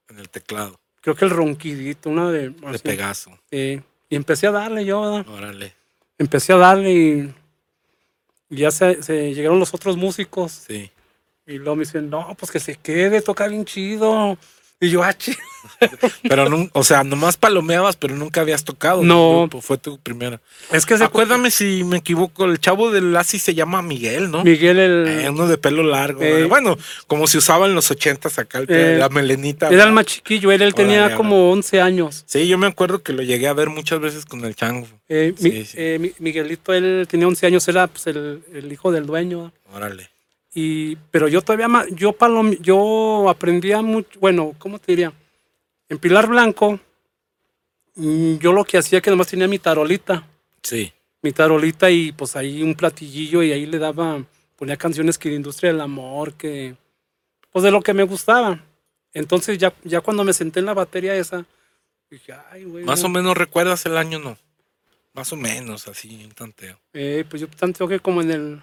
[0.09, 0.79] En el teclado.
[1.01, 2.51] Creo que el ronquidito, una de...
[2.51, 2.79] De así.
[2.79, 3.39] Pegaso.
[3.51, 5.01] Eh, y empecé a darle yo.
[5.01, 5.75] Órale.
[6.19, 7.35] empecé a darle y,
[8.51, 10.53] y ya se, se llegaron los otros músicos.
[10.67, 10.91] Sí.
[11.47, 14.39] Y luego me dicen, no, pues que se quede, toca bien chido.
[14.81, 15.15] Y yo, ah,
[16.23, 19.03] Pero, no, o sea, nomás palomeabas, pero nunca habías tocado.
[19.03, 19.41] No.
[19.43, 20.41] grupo, Fue tu primera.
[20.73, 24.45] Es que se Acuérdame si me equivoco, el chavo del Lassi se llama Miguel, ¿no?
[24.45, 26.23] Miguel, el, Eh, uno de pelo largo.
[26.23, 26.45] Eh.
[26.45, 28.99] Bueno, como se usaba en los ochentas acá, el Eh.
[28.99, 29.69] la melenita.
[29.71, 32.25] era el más chiquillo, él, él tenía como 11 años.
[32.27, 34.87] Sí, yo me acuerdo que lo llegué a ver muchas veces con el chango.
[35.09, 35.79] Eh, Sí, mi- sí.
[35.99, 39.53] mi- Miguelito, él tenía 11 años, era pues, el, el hijo del dueño.
[39.73, 40.11] Órale.
[40.55, 45.13] Y, pero yo todavía, ma- yo, palom, yo aprendía mucho, bueno, ¿cómo te diría?
[45.89, 46.79] En Pilar Blanco,
[47.97, 50.27] mm, yo lo que hacía que nomás tenía mi tarolita,
[50.63, 50.93] Sí.
[51.23, 54.25] mi tarolita y pues ahí un platillillo y ahí le daba,
[54.57, 56.77] ponía canciones que de industria del amor, que
[57.51, 58.65] pues de lo que me gustaba.
[59.13, 61.45] Entonces ya, ya cuando me senté en la batería esa,
[62.11, 62.85] dije, ay, güey.
[62.85, 63.07] Más no".
[63.07, 64.37] o menos recuerdas el año, ¿no?
[65.13, 66.79] Más o menos, así, un tanteo.
[66.93, 68.63] Eh, pues yo tanteo que como en el,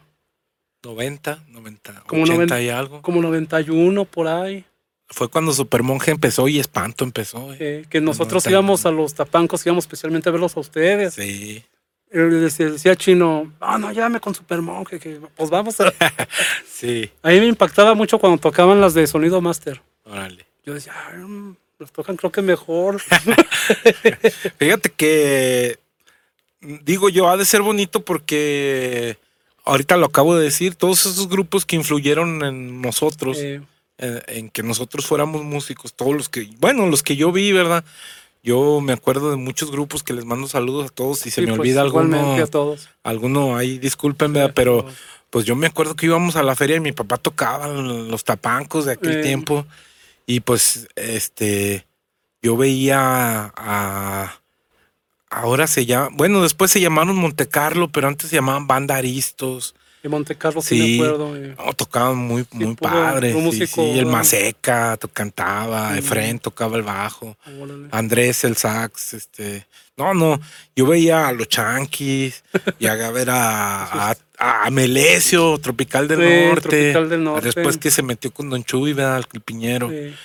[0.83, 3.01] 90, 90, Como 80 noven- y algo.
[3.01, 4.65] como 91 por ahí,
[5.13, 7.53] Fue cuando Supermonje empezó y Espanto empezó.
[7.53, 7.57] eh.
[7.59, 8.51] eh, que nosotros 91.
[8.51, 11.13] íbamos a los tapancos, íbamos especialmente a verlos a ustedes.
[11.15, 11.63] Sí.
[12.09, 15.93] Él decía, decía Chino, ah, no, llámame con Supermonje, que pues vamos a...
[16.67, 19.81] Sí, A mí me impactaba mucho cuando tocaban las de Sonido Master.
[20.05, 20.45] órale.
[20.65, 23.01] Yo decía, "Ay, mm, las tocan creo que mejor.
[24.57, 25.79] Fíjate que
[26.61, 29.17] digo yo, ha de ser bonito porque
[29.65, 33.61] ahorita lo acabo de decir, todos esos grupos que influyeron en nosotros, Eh,
[33.97, 37.83] en, en que nosotros fuéramos músicos, todos los que, bueno, los que yo vi, ¿verdad?
[38.43, 41.19] Yo me acuerdo de muchos grupos que les mando saludos a todos.
[41.19, 42.89] Si se sí, me pues, olvida alguno, a todos.
[43.03, 44.49] alguno ahí, disculpen, ¿verdad?
[44.49, 44.87] Sí, pero
[45.29, 48.85] pues yo me acuerdo que íbamos a la feria y mi papá tocaba los tapancos
[48.85, 49.21] de aquel Eh.
[49.21, 49.67] tiempo.
[50.25, 51.85] Y pues, este,
[52.41, 54.40] yo veía a.
[55.31, 56.09] Ahora se llama.
[56.11, 59.73] Bueno, después se llamaron Monte Carlo, pero antes se llamaban Banda Aristos.
[60.03, 60.99] De Monte Carlo sí, Sí.
[60.99, 61.35] me acuerdo.
[61.37, 61.55] eh.
[61.57, 64.07] No, tocaban muy, muy puro sí, sí, El.
[64.07, 65.97] Maseca cantaba.
[65.97, 67.37] Efren tocaba el bajo.
[67.59, 67.87] Órale.
[67.91, 69.67] Andrés el sax, este,
[69.97, 70.41] no, no,
[70.75, 72.43] yo veía a los Chanquis,
[72.79, 74.15] y a ver a, a,
[74.65, 77.45] a Melesio, Tropical del Norte, Tropical del Norte.
[77.53, 79.23] después que se metió con Don Chuy, ¿verdad?
[79.31, 80.15] El Piñero, Sí.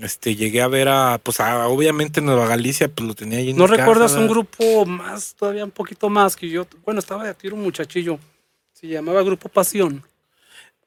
[0.00, 3.56] Este, llegué a ver a, pues a, obviamente Nueva Galicia, pues lo tenía ahí en
[3.56, 6.66] ¿No mi casa, recuerdas un grupo más, todavía un poquito más que yo?
[6.84, 8.18] Bueno, estaba de tiro un muchachillo.
[8.72, 10.02] Se llamaba Grupo Pasión.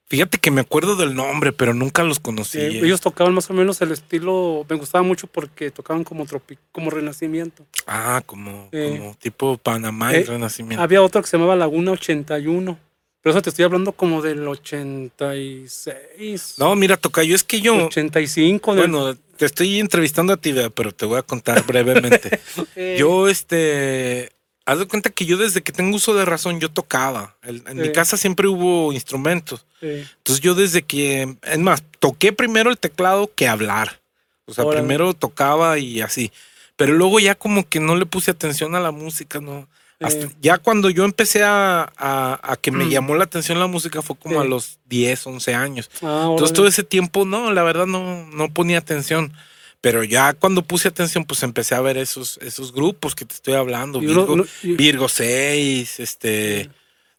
[0.09, 2.57] Fíjate que me acuerdo del nombre, pero nunca los conocí.
[2.59, 2.81] Eh, eh.
[2.85, 6.89] ellos tocaban más o menos el estilo, me gustaba mucho porque tocaban como tropi, como
[6.89, 7.65] Renacimiento.
[7.85, 8.95] Ah, como, Eh.
[8.97, 10.81] como tipo Panamá y Eh, Renacimiento.
[10.81, 12.77] Había otro que se llamaba Laguna 81.
[13.21, 16.55] Pero eso te estoy hablando como del 86.
[16.57, 18.75] No, mira, Tocayo, es que yo, 85.
[18.75, 22.39] del- bueno, te estoy entrevistando a ti, pero te voy a contar brevemente.
[22.97, 24.31] Yo, este,
[24.65, 27.35] haz de cuenta que yo desde que tengo uso de razón, yo tocaba.
[27.43, 29.65] El- en mi casa siempre hubo instrumentos.
[29.81, 33.99] Entonces yo desde que, es más, toqué primero el teclado que hablar.
[34.45, 34.81] O sea, Órale.
[34.83, 36.31] primero tocaba y así.
[36.75, 39.67] Pero luego ya como que no le puse atención a la música, ¿no?
[39.99, 42.89] Hasta- ya cuando yo empecé a, a- a que me Mm.
[42.89, 45.89] llamó la atención la música fue como a los 10, 11 años.
[46.03, 49.33] ah, Entonces todo ese tiempo, no, la verdad no, no ponía atención.
[49.81, 53.53] Pero ya cuando puse atención, pues empecé a ver esos, esos grupos que te estoy
[53.53, 53.99] hablando.
[53.99, 56.69] Virgo, y- Virgo 6, este,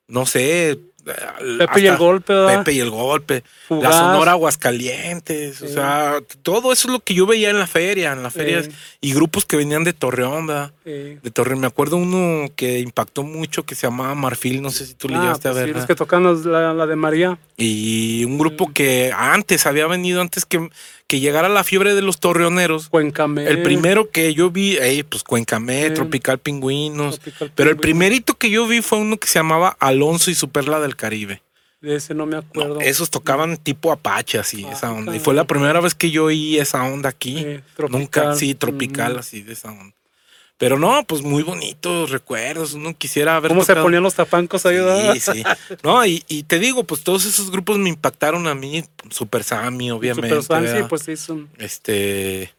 [0.09, 0.79] no sé.
[1.59, 2.59] Pepe y el golpe, ¿verdad?
[2.59, 3.43] Pepe y el golpe.
[3.69, 3.91] Fugaz.
[3.95, 5.63] La Sonora Aguascalientes.
[5.63, 5.75] O Sí.
[5.75, 8.63] sea, todo eso es lo que yo veía en la feria, en la feria.
[8.63, 8.71] Sí.
[9.01, 10.73] Y grupos que venían de Torreón, ¿verdad?
[10.85, 11.61] Eh, De Torreón.
[11.61, 14.63] Me acuerdo uno que impactó mucho que se llamaba Marfil.
[14.63, 15.69] No sé si tú le ah, llegaste pues a sí, ver.
[15.69, 15.87] los ¿verdad?
[15.89, 17.39] que tocan los- la, la de María.
[17.57, 20.69] Y un grupo que antes había venido, antes que,
[21.09, 22.89] que llegara la fiebre de los torreoneros.
[22.91, 23.47] Cuencamé.
[23.49, 25.91] El primero que yo vi, eh, pues Cuencamé.
[25.91, 27.19] Tropical Pingüinos.
[27.19, 30.79] Tropical Pero el primerito que yo vi fue uno que se llamaba Alonso y Superla
[30.81, 31.43] del Caribe.
[31.81, 32.81] De ese no me No, acuerdo.
[32.81, 35.15] esos tocaban tipo Apache, así, Ah, esa onda.
[35.17, 37.39] Y fue la primera vez que yo oí esa onda aquí.
[37.39, 38.01] Eh, tropical.
[38.01, 39.19] Nunca, sí, tropical, Mm.
[39.19, 39.95] así, de esa onda.
[40.59, 42.75] Pero no, pues muy bonitos recuerdos.
[42.75, 44.75] Uno quisiera haber ¿Cómo se ponían los tapancos ahí?
[44.75, 45.15] ¿verdad?
[45.15, 45.45] Sí, sí.
[45.85, 48.85] No, y, y te digo, pues todos esos grupos me impactaron a mí.
[49.09, 50.43] Super Sammy, obviamente.
[50.43, 50.89] Super ¿verdad?
[50.89, 51.49] pues sí, son.
[51.59, 52.53] Este.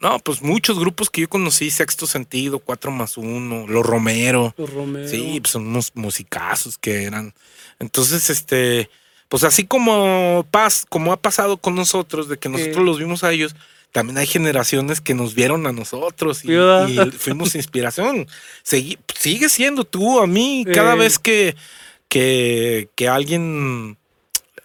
[0.00, 4.52] No, pues muchos grupos que yo conocí, Sexto Sentido, Cuatro más Uno, Los Romero.
[4.58, 5.08] Los Romero.
[5.08, 7.32] Sí, pues son unos musicazos que eran.
[7.78, 8.90] Entonces, este,
[9.28, 13.32] pues así como pas, como ha pasado con nosotros, de que nosotros los vimos a
[13.32, 13.54] ellos,
[13.94, 16.48] también hay generaciones que nos vieron a nosotros y,
[17.16, 18.26] fuimos inspiración.
[18.66, 21.54] Segui- sigue siendo tú a mí cada vez que,
[22.08, 23.96] que, que alguien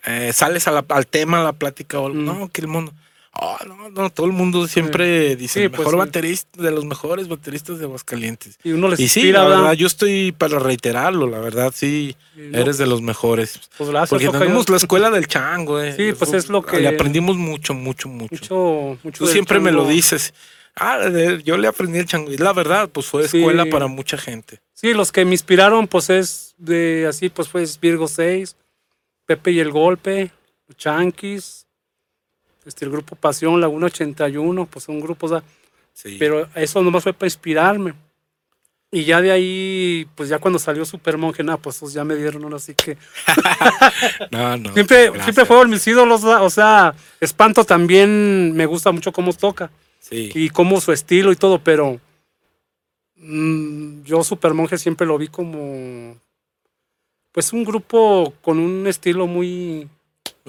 [0.07, 2.25] eh, sales a la- al tema, a la plática, o, Mm.
[2.25, 2.91] no, que el mundo.
[3.33, 5.97] Oh, no, no, todo el mundo siempre dice, Sí, pues mejor sí.
[5.99, 8.57] baterista, de los mejores bateristas de Aguascalientes.
[8.63, 9.73] Y uno les Y sí, inspira, la ¿verdad?
[9.73, 13.59] yo estoy para reiterarlo, la verdad, sí, no, eres de los mejores.
[13.77, 15.93] Pues gracias, Porque tenemos la escuela del chango, eh.
[15.95, 18.29] Sí, pues es lo que- Le aprendimos mucho, mucho, mucho.
[18.31, 20.33] Mucho, mucho Tú siempre me lo dices.
[20.75, 20.99] Ah,
[21.43, 22.31] yo le aprendí el chango.
[22.31, 23.37] Y la verdad, pues fue Sí.
[23.37, 24.59] escuela para mucha gente.
[24.73, 28.55] Sí, los que me inspiraron, pues es de así, pues fue Virgo 6,
[29.25, 30.31] Pepe y el Golpe,
[30.77, 31.65] Chanquis,
[32.65, 35.43] este, el grupo Pasión, Laguna 81, pues son grupos, ah,
[35.93, 36.15] Sí.
[36.17, 37.93] pero eso nomás fue para inspirarme.
[38.91, 42.43] Y ya de ahí, pues ya cuando salió Super Monje, nada, pues ya me dieron
[42.45, 42.97] uno, así que
[44.31, 44.73] no, no.
[44.73, 45.23] siempre, gracias.
[45.25, 49.69] siempre fueron mis ídolos, o sea, Espanto también me gusta mucho cómo toca
[49.99, 50.31] Sí.
[50.33, 51.99] y cómo su estilo y todo, pero
[53.17, 56.15] mm, yo Super Monje siempre lo vi como
[57.31, 59.87] Pues un grupo con un estilo muy...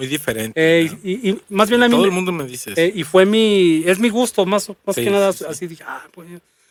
[0.01, 0.53] Muy diferente.
[0.55, 0.99] eh, ¿no?
[1.03, 1.93] y, y más bien a mí...
[1.95, 2.81] Todo el mundo me dice eso.
[2.81, 3.83] eh, y fue mi...
[3.85, 5.31] Es mi gusto, más, más Sí, que nada.
[5.31, 5.45] sí, sí.
[5.47, 6.27] Así dije, ah, pues,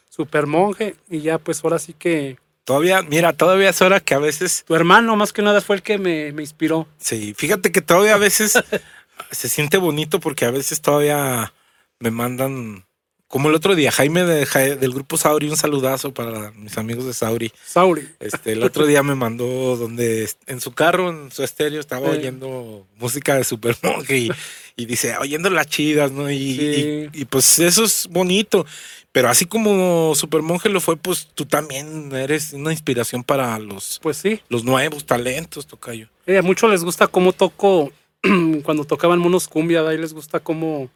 [0.09, 0.97] super monje.
[1.09, 2.37] Y ya, pues ahora sí que...
[2.65, 5.83] Todavía, mira, todavía es hora que a veces, Tu hermano, más que nada, fue el
[5.83, 6.87] que me, me inspiró.
[6.99, 8.53] sí, fíjate que todavía a veces
[9.31, 11.53] se siente bonito porque a veces todavía
[11.99, 12.85] me mandan,
[13.31, 17.07] como el otro día, Jaime de Ja- del grupo Sauri, un saludazo para mis amigos
[17.07, 17.53] de Sauri.
[17.65, 18.09] Sauri.
[18.19, 22.19] Este, el otro día me mandó donde en su carro, en su estéreo, estaba Sí.
[22.19, 24.31] oyendo música de Super Monje y,
[24.75, 26.29] y dice, oyendo las chidas, ¿no?
[26.29, 27.09] Y, Sí.
[27.15, 28.67] y- y, pues eso es bonito.
[29.13, 34.01] Pero así como Super Monje lo fue, pues tú también eres una inspiración para los,
[34.03, 34.41] Pues sí.
[34.49, 36.09] los nuevos talentos, Tocayo.
[36.27, 37.93] Eh, a muchos les gusta cómo toco
[38.65, 40.91] cuando tocaban monos cumbia, ahí les gusta cómo,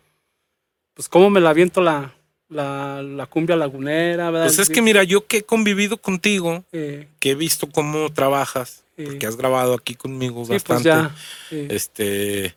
[0.94, 2.12] pues cómo me la aviento la,
[2.54, 4.46] la, la cumbia lagunera, ¿verdad?
[4.46, 8.82] Pues es que mira, yo que he convivido contigo, Eh, que he visto cómo trabajas,
[8.96, 9.04] Sí.
[9.06, 10.88] porque has grabado aquí conmigo sí, pues bastante.
[10.88, 11.14] ya.
[11.50, 12.54] eh, Este,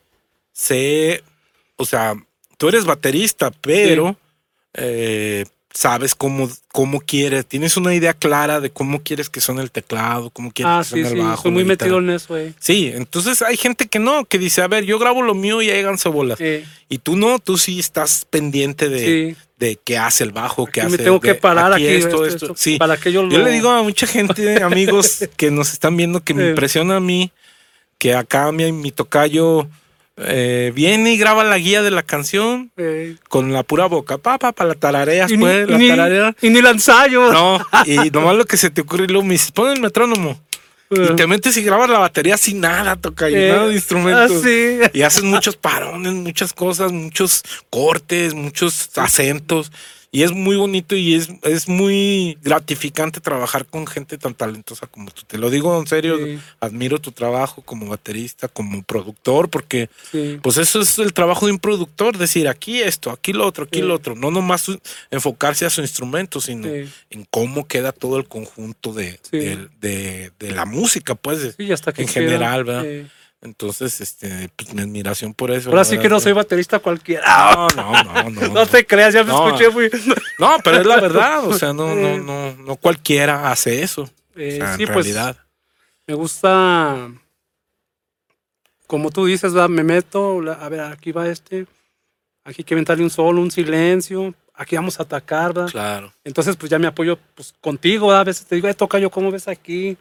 [0.54, 1.24] sé,
[1.78, 2.14] o sea,
[2.58, 4.16] tú eres baterista, pero
[4.74, 9.72] eh, sabes cómo, cómo quieres, tienes una idea clara de cómo quieres que suene el
[9.72, 11.36] teclado, cómo quieres ah, que suene sí, el bajo.
[11.36, 12.54] estoy muy metido en eso, eh.
[12.60, 15.70] Sí, entonces hay gente que no, que dice, a ver, yo grabo lo mío y
[15.72, 16.40] ahí háganse bolas.
[16.42, 20.66] Eh, Y tú no, tú sí estás pendiente de, sí, de qué hace el bajo,
[20.68, 20.98] qué hace.
[20.98, 22.46] me tengo que parar aquí, esto, esto, esto.
[22.46, 23.30] esto, Sí, para que yo lo...
[23.32, 27.00] yo le digo a mucha gente, amigos que nos están viendo, que me impresiona a
[27.00, 27.32] mí
[27.98, 29.68] que acá mi, mi tocayo
[30.18, 34.18] eh, viene y graba la guía de la canción eh, con la pura boca.
[34.20, 36.36] Pa, pa, pa, la tarareas, y, ni, pues, y la ni- tararea.
[36.42, 37.32] y ni la ensayo.
[37.32, 40.40] No, y nomás lo que se te ocurre, y luego me dices, pon el metrónomo.
[40.90, 44.32] Y te metes y grabas la batería sin nada, tocayo, eh, nada de instrumentos.
[44.32, 44.80] ah, sí.
[44.94, 49.72] Y haces muchos parones, muchas cosas, muchos cortes, muchos acentos.
[50.18, 55.12] Y es muy bonito y es, es muy gratificante trabajar con gente tan talentosa como
[55.12, 55.22] tú.
[55.28, 56.40] Te lo digo en serio, Sí.
[56.60, 60.40] admiro tu trabajo como baterista, como productor, porque Sí.
[60.42, 63.78] pues eso es el trabajo de un productor, decir aquí esto, aquí lo otro, aquí
[63.78, 63.86] Sí.
[63.86, 64.16] lo otro.
[64.16, 64.66] No nomás
[65.12, 70.52] enfocarse a su instrumento, sino en cómo queda todo el conjunto de, de, de- de
[70.52, 71.54] la música, pues.
[71.58, 72.86] Sí, hasta que en general, ¿verdad?
[73.42, 75.70] Entonces, este, pues mi admiración por eso.
[75.70, 77.24] ahora sí que verdad, no soy baterista cualquiera.
[77.54, 78.48] no, no, no, no.
[78.50, 79.46] No te creas, ya me No.
[79.48, 79.90] escuché muy...
[80.40, 84.10] No, pero es la verdad, o sea, no, no, no, no cualquiera hace eso.
[84.36, 85.38] Eh, o sea, sí, en pues realidad.
[86.08, 87.12] me gusta,
[88.88, 89.70] como tú dices, ¿verdad?
[89.70, 91.68] me meto, a ver, aquí va este,
[92.44, 95.70] aquí hay que inventarle un solo, un silencio, aquí vamos a atacar, ¿verdad?
[95.72, 96.14] Claro.
[96.24, 98.22] Entonces, pues ya me apoyo pues, contigo, ¿verdad?
[98.22, 99.98] a veces te digo, "Eh, toca yo, ¿cómo ves aquí?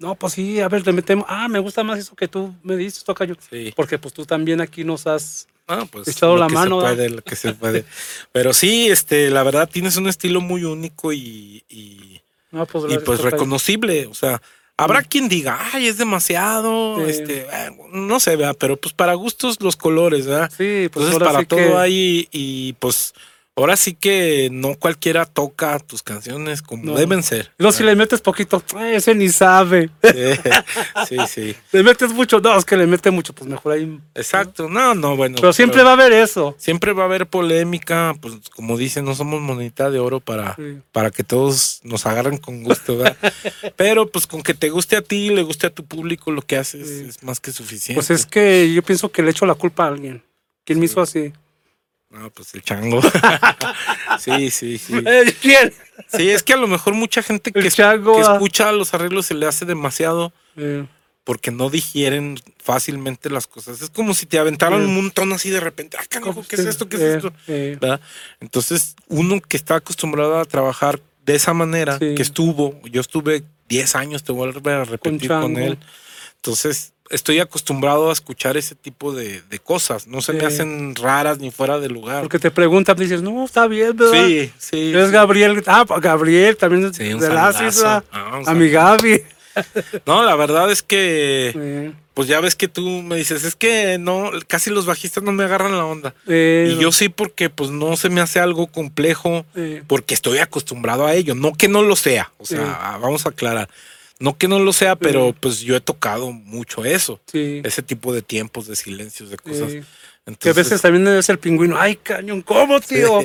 [0.00, 2.74] No, pues sí, a ver, le metemos, ah, me gusta más eso que tú me
[2.76, 3.34] dices, toca yo.
[3.50, 3.72] Sí.
[3.76, 5.46] Porque pues tú también aquí nos has...
[5.68, 6.96] Ah, pues Echado la que mano, se ¿verdad?
[6.96, 7.84] puede, lo que se puede.
[8.32, 12.98] Pero sí, este, la verdad tienes un estilo muy único y, y, No, pues, y,
[12.98, 14.06] pues reconocible.
[14.06, 14.42] O sea,
[14.76, 17.10] habrá quien diga, ay, es demasiado, Sí.
[17.10, 20.48] este, eh, no sé, vea, pero pues para gustos los colores, ¿verdad?
[20.50, 23.14] Sí, pues Entonces para todo que- hay y pues
[23.62, 26.94] ahora sí que no cualquiera toca tus canciones como No.
[26.94, 27.52] deben ser.
[27.58, 29.90] Luego si le metes poquito, "Eh, ese ni sabe.
[30.02, 30.10] Sí,
[31.08, 31.56] sí, sí.
[31.72, 33.98] Le metes mucho, no, es que le mete mucho, pues mejor ahí.
[34.14, 34.68] Exacto.
[34.68, 35.36] No, no, bueno.
[35.40, 36.54] Pero siempre va a haber eso.
[36.58, 40.78] Siempre va a haber polémica, pues como dicen, no somos monedita de oro para, Sí.
[40.92, 43.16] para que todos nos agarren con gusto, ¿verdad?
[43.76, 46.56] Pero pues con que te guste a ti, le guste a tu público lo que
[46.56, 47.06] haces Sí.
[47.08, 47.94] es más que suficiente.
[47.94, 50.22] Pues es que yo pienso que le echo la culpa a alguien.
[50.64, 51.32] ¿Quién me hizo así?
[52.10, 53.00] No, pues el chango.
[54.18, 54.94] sí, sí, sí.
[55.40, 55.72] ¿Quién?
[56.08, 58.18] Sí, es que a lo mejor mucha gente que, chango.
[58.18, 58.34] ah.
[58.34, 60.32] escucha los arreglos se le hace demasiado
[61.24, 63.80] porque no digieren fácilmente las cosas.
[63.80, 65.96] Es como si te aventaran un montón así de repente.
[66.00, 66.88] Ah, carajo, ¿qué es esto?
[66.88, 67.32] ¿Qué es esto?
[67.46, 68.00] ¿verdad?
[68.40, 72.14] Entonces, uno que está acostumbrado a trabajar de esa manera, Sí.
[72.16, 75.78] que estuvo, yo estuve 10 años, te vuelvo a repetir con, él.
[76.36, 80.06] Entonces, estoy acostumbrado a escuchar ese tipo de, de cosas.
[80.06, 82.22] No se me hacen raras ni fuera de lugar.
[82.22, 84.26] porque te preguntan, dices, no, está bien, ¿verdad?
[84.26, 84.92] Sí, sí.
[84.94, 85.12] Es sí.
[85.12, 85.62] Gabriel.
[85.66, 87.28] Ah, pues, Gabriel también Sí, un de.
[87.28, 88.04] ¿verdad?
[88.12, 89.22] Ah, un A mi Gaby.
[90.06, 94.30] No, la verdad es que, pues ya ves que tú me dices, es que no,
[94.46, 96.14] casi los bajistas no me agarran la onda.
[96.26, 99.44] Y yo sí, porque pues no se me hace algo complejo,
[99.88, 101.34] porque estoy acostumbrado a ello.
[101.34, 103.68] No que no lo sea, o sea, vamos a aclarar.
[104.20, 107.62] No que no lo sea, pero pues yo he tocado mucho eso, sí.
[107.64, 109.72] ese tipo de tiempos, de silencios, de cosas.
[109.72, 109.82] eh,
[110.38, 111.76] que a veces también es el pingüino.
[111.80, 113.20] Ay, cañón, ¿cómo, tío?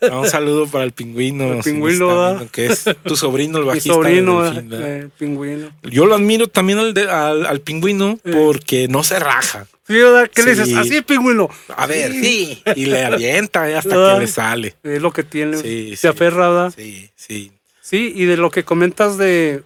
[0.00, 3.88] un saludo para el pingüino, El pingüino, viendo, que es tu sobrino, el Mi bajista.
[3.88, 4.88] de sobrino, Delfín, ¿verdad?
[4.96, 5.70] eh, pingüino.
[5.82, 8.30] Yo lo admiro también al, de- al, al pingüino Eh.
[8.32, 9.66] porque no se raja.
[9.88, 10.30] Sí, ¿verdad?
[10.32, 10.60] ¿Qué le Sí.
[10.62, 10.76] dices?
[10.76, 11.48] Así, pingüino.
[11.76, 12.62] A ver, sí.
[12.76, 14.14] Y le avienta eh, hasta Ah.
[14.14, 14.76] que le sale.
[14.84, 15.56] Es lo que tiene.
[15.56, 16.06] Sí, se sí.
[16.06, 16.74] aferra, ¿verdad?
[16.76, 17.50] Sí, sí.
[17.80, 19.62] Sí, y de lo que comentas de,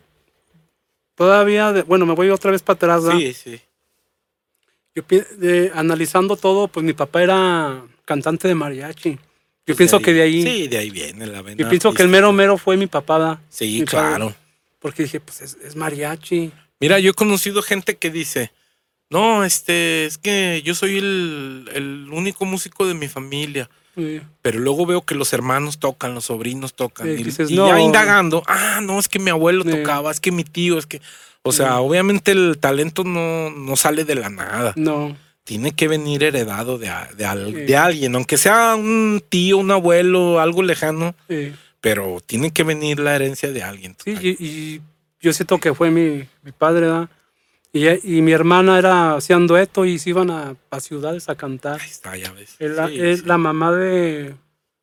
[1.27, 3.19] todavía, de- bueno, me voy otra vez para atrás, ¿verdad?
[3.21, 3.61] Sí, sí.
[4.95, 5.05] Yo
[5.75, 9.11] analizando todo, pues mi papá era cantante de mariachi.
[9.13, 9.19] Yo
[9.65, 12.09] Pues pienso que de ahí, Sí, de ahí viene la vena yo pienso que el
[12.09, 13.39] mero mero fue mi papá, ¿verdad?
[13.49, 13.87] Sí, mi padre.
[13.87, 14.35] claro.
[14.81, 16.51] Porque dije, pues es, es mariachi.
[16.81, 18.51] Mira, yo he conocido gente que dice,
[19.09, 23.71] no, este, es que yo soy el, el único músico de mi familia.
[23.95, 24.21] Sí.
[24.41, 27.07] Pero luego veo que los hermanos tocan, los sobrinos tocan.
[27.07, 27.69] Sí, y dices, y no.
[27.69, 29.71] ya indagando, ah, no, es que mi abuelo Sí.
[29.71, 31.01] tocaba, es que mi tío, es que.
[31.43, 34.73] O sea, obviamente el talento no, no sale de la nada.
[34.77, 37.61] No, Tiene que venir heredado de, de, al- Sí.
[37.63, 41.53] de alguien, aunque sea un tío, un abuelo, algo lejano, sí.
[41.81, 43.97] pero tiene que venir la herencia de alguien.
[44.05, 44.81] Sí, y, y
[45.21, 47.11] yo siento que fue mi, mi padre, ¿verdad?
[47.73, 51.81] Y, y mi hermana era, hacían dueto y se iban a, a ciudades a cantar.
[51.81, 52.55] Ahí está, ya ves.
[52.59, 53.27] Es la, Sí, es sí.
[53.27, 54.35] la mamá de,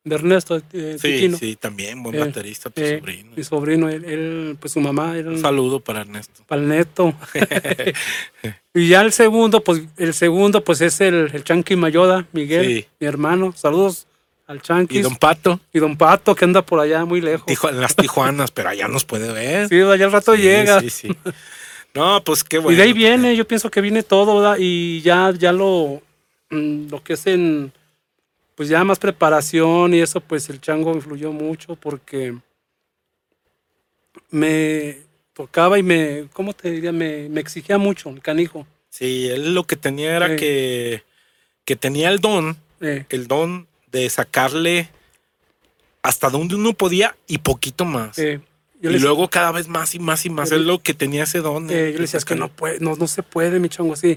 [0.02, 1.38] de Ernesto, eh, Sí, Tiquino.
[1.38, 3.30] sí, también, buen Eh, baterista, tu Eh, sobrino.
[3.36, 6.42] Mi sobrino, él, él, pues su mamá era Un un saludo para Ernesto.
[6.48, 7.14] palneto.
[8.74, 12.86] y ya el segundo, pues el segundo, pues es el, el Chanqui Mayoda, Miguel, Sí.
[12.98, 13.52] mi hermano.
[13.56, 14.08] Saludos
[14.48, 14.98] al Chanqui.
[14.98, 17.46] Y Don Pato, y don Pato, que anda por allá muy lejos.
[17.46, 19.68] Tijuana- en las Tijuanas, pero allá nos puede ver.
[19.68, 20.80] Sí, allá al rato Sí, llega.
[20.80, 21.08] Sí, sí.
[21.94, 22.72] No, pues qué bueno.
[22.72, 24.56] y de ahí viene, yo pienso que viene todo, ¿verdad?
[24.60, 26.00] Y ya, ya lo,
[26.50, 27.72] mm, lo que es en,
[28.54, 32.34] pues ya más preparación y eso, pues el chango influyó mucho porque
[34.30, 34.98] me
[35.32, 36.92] tocaba y me, ¿cómo te diría?
[36.92, 38.66] Me, me exigía mucho el canijo.
[38.90, 41.02] Sí, él lo que tenía era que,
[41.64, 44.88] que tenía el don, Eh, el don de sacarle
[46.02, 48.18] hasta donde uno podía y poquito más.
[48.18, 48.40] eh,
[48.80, 50.50] yo y luego cada vez más y más y más.
[50.52, 51.70] Es lo que tenía ese don.
[51.70, 54.16] eh, yo le decía, es que no puede, no, no se puede, mi chango, así.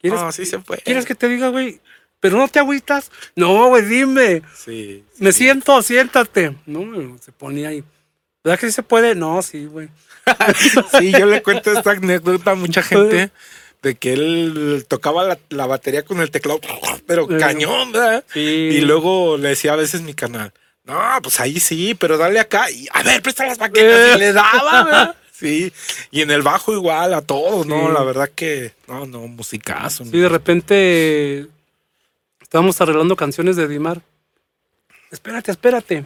[0.00, 0.78] ¿Quieres, No, sí se fue.
[0.78, 1.80] ¿Quieres que te diga, güey?
[2.20, 3.10] Pero no te agüitas.
[3.36, 4.42] No, güey, dime.
[4.54, 5.04] Sí.
[5.18, 5.44] Me sí.
[5.44, 6.54] siento, siéntate.
[6.66, 7.84] No, se ponía ahí.
[8.44, 9.14] ¿Verdad que sí se puede?
[9.14, 9.88] No, sí, güey.
[10.98, 13.30] Sí, yo le cuento esta anécdota a mucha gente
[13.82, 16.60] de que él tocaba la, la batería con el teclado,
[17.06, 17.38] pero Eh.
[17.38, 18.24] cañón, ¿verdad?
[18.32, 18.40] Sí.
[18.40, 20.52] Y luego le decía a veces mi canal,
[20.90, 22.68] no, pues ahí sí, pero dale acá.
[22.68, 24.16] Y a ver, presta las baquetas.
[24.16, 25.16] Y le daba, ¿verdad?
[25.32, 25.72] Sí.
[26.10, 27.86] Y en el bajo igual a todos, ¿no?
[27.86, 27.92] Sí.
[27.94, 30.04] La verdad que, no, no, musicazo.
[30.04, 31.46] Sí, de repente
[32.42, 34.02] estábamos arreglando canciones de Dimar.
[35.12, 36.04] Espérate, espérate.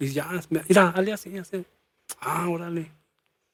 [0.00, 1.64] Y ya, mira, dale así, así.
[2.20, 2.90] Ah, órale.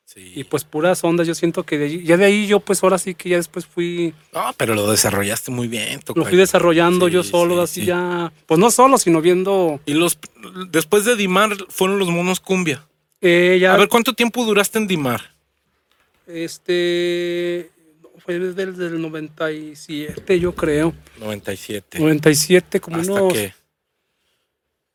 [0.05, 0.33] Sí.
[0.37, 2.99] Y pues puras ondas, yo siento que de ahí, ya de ahí yo pues ahora
[2.99, 6.27] sí que ya después fui, No, pero lo desarrollaste muy bien, lo tocayo.
[6.29, 7.87] fui desarrollando Sí, yo solo, sí, así sí.
[7.87, 10.19] ya, pues no solo, sino viendo, Y los,
[10.71, 12.87] después de Dimar fueron los monos cumbia.
[13.23, 15.33] eh, ya, A ver, ¿cuánto tiempo duraste en Dimar?
[16.27, 17.71] este,
[18.19, 21.99] fue desde el del 97 yo creo, 97.
[21.99, 23.55] 97 como ¿Hasta unos, qué?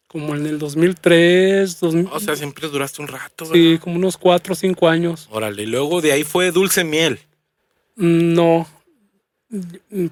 [0.08, 3.54] Como en el 2003, 2000, O sea, siempre duraste un rato, ¿verdad?
[3.56, 5.28] sí, como unos 4 o 5 años.
[5.32, 7.20] Órale, y luego de ahí fue Dulce Miel.
[7.96, 8.68] Mm, No.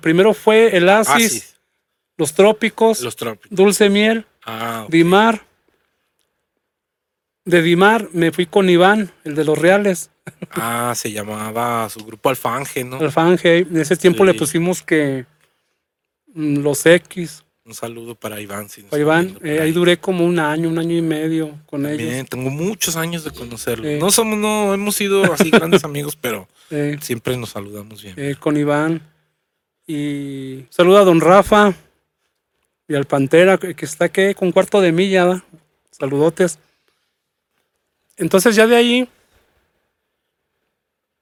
[0.02, 1.44] Primero fue el Ah, Asis, sí,
[2.18, 3.56] los trópicos, los trópicos.
[3.56, 4.86] Dulce Miel, Ah.
[4.90, 5.46] Dimar.
[7.46, 10.10] De Dimar me fui con Iván, el de los Reales,
[10.52, 12.98] ah, se llamaba su grupo Alfanje, ¿no?
[12.98, 13.60] Alfanje.
[13.60, 14.32] En ese tiempo Sí.
[14.32, 15.26] le pusimos que
[16.34, 17.44] mm, los X.
[17.66, 18.70] Un saludo para Iván.
[18.70, 21.98] si Para Iván, eh, ahí duré como un año, un año y medio con ellos.
[21.98, 23.90] Bien, tengo muchos años de conocerlo.
[23.98, 28.14] No somos, no hemos sido así grandes amigos, pero eh, siempre nos saludamos bien.
[28.18, 29.02] eh, con Iván.
[29.88, 31.74] Y saluda a don Rafa
[32.88, 35.26] y al Pantera, que que está aquí con cuarto de milla.
[35.26, 35.44] ¿va?
[35.90, 36.60] Saludotes.
[38.18, 39.10] Entonces ya de ahí,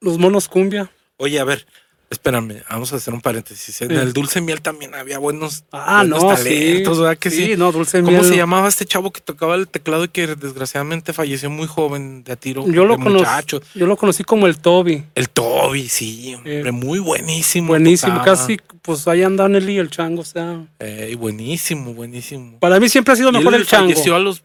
[0.00, 0.90] los monos cumbia.
[1.16, 1.66] Oye, a ver,
[2.10, 3.80] espérame, vamos a hacer un paréntesis.
[3.82, 3.94] En Sí.
[3.96, 7.02] el Dulce Miel también había buenos, Ah, buenos no, talentos, sí.
[7.02, 7.54] ¿verdad que sí?
[7.56, 8.24] no, Dulce ¿Cómo Miel.
[8.24, 12.32] se llamaba este chavo que tocaba el teclado y que desgraciadamente falleció muy joven de
[12.32, 12.64] a tiro?
[12.70, 13.60] Yo lo, muchacho?
[13.74, 15.04] yo lo conocí como el Toby.
[15.14, 17.68] El Toby, sí, hombre, Eh, muy buenísimo.
[17.68, 18.36] Buenísimo, tocaba.
[18.36, 20.20] casi, pues ahí andan él y el chango.
[20.22, 22.58] O sea, Eh, y buenísimo, buenísimo.
[22.60, 23.88] para mí siempre ha sido mejor él el chango.
[23.90, 24.42] falleció a los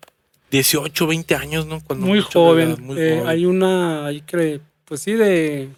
[0.51, 1.79] 18, 20 años, ¿no?
[1.81, 2.69] Cuando Muy joven.
[2.69, 3.27] edad, muy Eh, joven.
[3.29, 5.69] Hay una, ahí que, pues sí, de.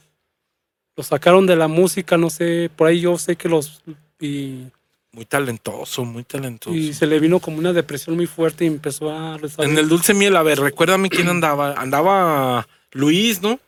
[0.95, 2.69] Lo sacaron de la música, no sé.
[2.75, 3.81] Por ahí yo sé que los.
[4.19, 4.65] Y,
[5.11, 6.75] Muy talentoso, muy talentoso.
[6.75, 9.39] y se le vino como una depresión muy fuerte y empezó a.
[9.59, 11.73] En el Dulce Miel, a ver, recuérdame quién andaba.
[11.73, 13.59] Andaba Luis, ¿no?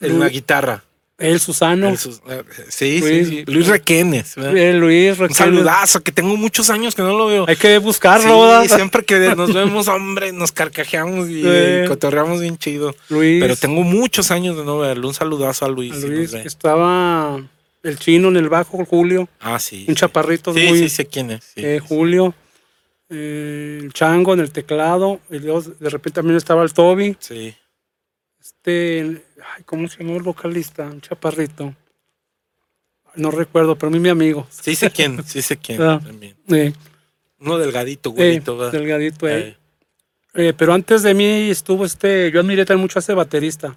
[0.00, 0.84] En la guitarra.
[1.38, 1.88] Susano.
[1.90, 3.28] El sus- eh, sí, Luis.
[3.28, 3.44] sí, sí.
[3.46, 4.34] Luis Requenes.
[4.36, 4.74] ¿verdad?
[4.78, 5.36] Luis, Un Raquel.
[5.36, 7.44] saludazo, que tengo muchos años que no lo veo.
[7.46, 11.44] Hay que buscarlo, Sí, siempre que nos vemos, hombre, nos carcajeamos y,
[11.86, 12.94] cotorreamos bien chido.
[13.10, 13.40] Luis.
[13.42, 15.08] Pero tengo muchos años de no verlo.
[15.08, 15.92] Un saludazo a Luis.
[15.92, 17.40] a si nos Luis, estaba
[17.82, 19.28] el chino en el bajo, Julio.
[19.40, 19.84] Ah, sí.
[19.88, 20.78] Un chaparrito Sí, muy.
[20.78, 21.52] sí, sé quién es.
[21.56, 22.34] eh, Julio.
[23.08, 25.20] eh, el chango en el teclado.
[25.30, 27.16] Y de repente también estaba el Toby.
[27.18, 27.54] Sí.
[28.40, 29.22] Este,
[29.56, 30.84] ay, ¿cómo se llama el vocalista?
[30.84, 31.74] Un chaparrito.
[33.16, 34.46] No recuerdo, pero a mí mi amigo.
[34.50, 36.00] Sí sé quién, sí sé quién Ah.
[36.04, 36.36] también.
[36.48, 36.72] Eh,
[37.40, 38.72] Uno delgadito, eh, güerito, ¿verdad?
[38.72, 39.56] delgadito, eh.
[40.34, 43.76] Eh, pero antes de mí estuvo este, yo admiré también mucho a ese baterista.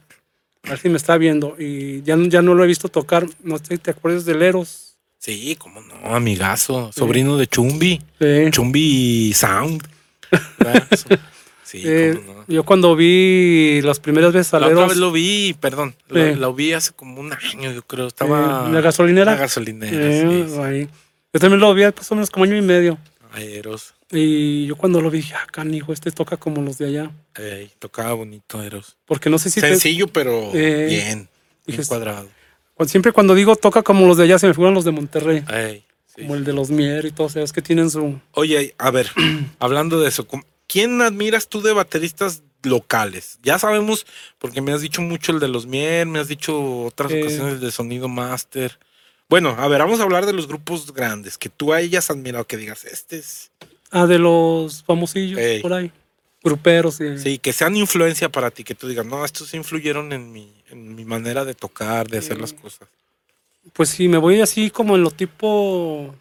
[0.64, 1.56] A ver si me está viendo.
[1.60, 3.26] Y ya, no- ya no lo he visto tocar.
[3.44, 4.96] No sé si te acuerdas de Leros.
[5.18, 8.52] Sí, cómo no, amigazo, sobrino de Chumbi, Sí.
[8.52, 9.88] Chumbi Sound.
[11.74, 12.46] Sí, Eh, no.
[12.48, 16.36] Yo cuando vi las primeras veces a La otra vez lo vi, perdón, lo, Sí.
[16.36, 18.08] lo vi hace como un año, yo creo.
[18.08, 19.32] Estaba en la gasolinera.
[19.32, 19.92] en la gasolinera.
[20.00, 20.90] eh, sí, ahí.
[21.34, 23.00] Yo también lo vi más o menos como año y medio.
[23.36, 23.96] Eros.
[24.12, 27.12] Y yo cuando lo vi dije, ah, canijo, este toca como los de allá.
[27.36, 28.96] Ey, tocaba bonito, Eros.
[29.06, 31.30] Porque no sé si te- Sencillo, pero Eh, bien, bien
[31.66, 32.28] dije, cuadrado.
[32.76, 35.44] cuando- siempre cuando digo toca como los de allá se me figuran los de Monterrey.
[35.52, 36.22] Ey, sí.
[36.22, 38.20] Como el de los Mier y todos ellos que tienen su...
[38.34, 39.08] Oye, a ver,
[39.58, 40.44] hablando de eso, ¿cómo-
[40.74, 43.38] ¿quién admiras tú de bateristas locales?
[43.44, 44.08] Ya sabemos,
[44.40, 47.22] porque me has dicho mucho el de los Mier, me has dicho otras Eh.
[47.22, 48.80] ocasiones de Sonido Master.
[49.30, 52.58] Bueno, a ver, vamos a hablar de los grupos grandes, que tú hayas admirado, que
[52.58, 53.52] digas, este es...
[53.92, 55.62] Ah, de los famosillos Ey.
[55.62, 55.92] por ahí.
[56.44, 57.20] Gruperos y...
[57.20, 60.96] Sí, que sean influencia para ti, que tú digas, no, estos influyeron en mi, en
[60.96, 62.88] mi manera de tocar, de hacer las cosas.
[63.74, 66.16] Pues sí, me voy así como en lo tipo...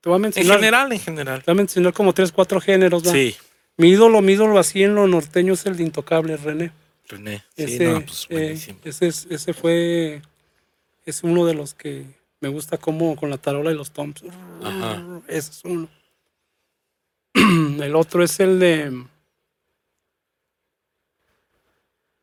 [0.00, 0.56] Te voy a En mencionar...
[0.58, 1.38] general, en general.
[1.44, 3.06] Te voy a mencionar como tres, cuatro géneros.
[3.06, 3.12] ¿va?
[3.12, 3.36] Sí,
[3.76, 6.72] Mi ídolo, mi ídolo así en lo norteño es el de Intocable, René.
[7.08, 7.44] René.
[7.56, 8.52] Sí, Ese, no, pues eh,
[8.84, 10.22] ese, es- ese fue...
[11.04, 12.06] Es uno de los que
[12.40, 14.22] me gusta como con la tarola y los toms.
[14.62, 15.20] Ajá.
[15.26, 15.88] Ese es uno.
[17.82, 19.04] El otro es el de...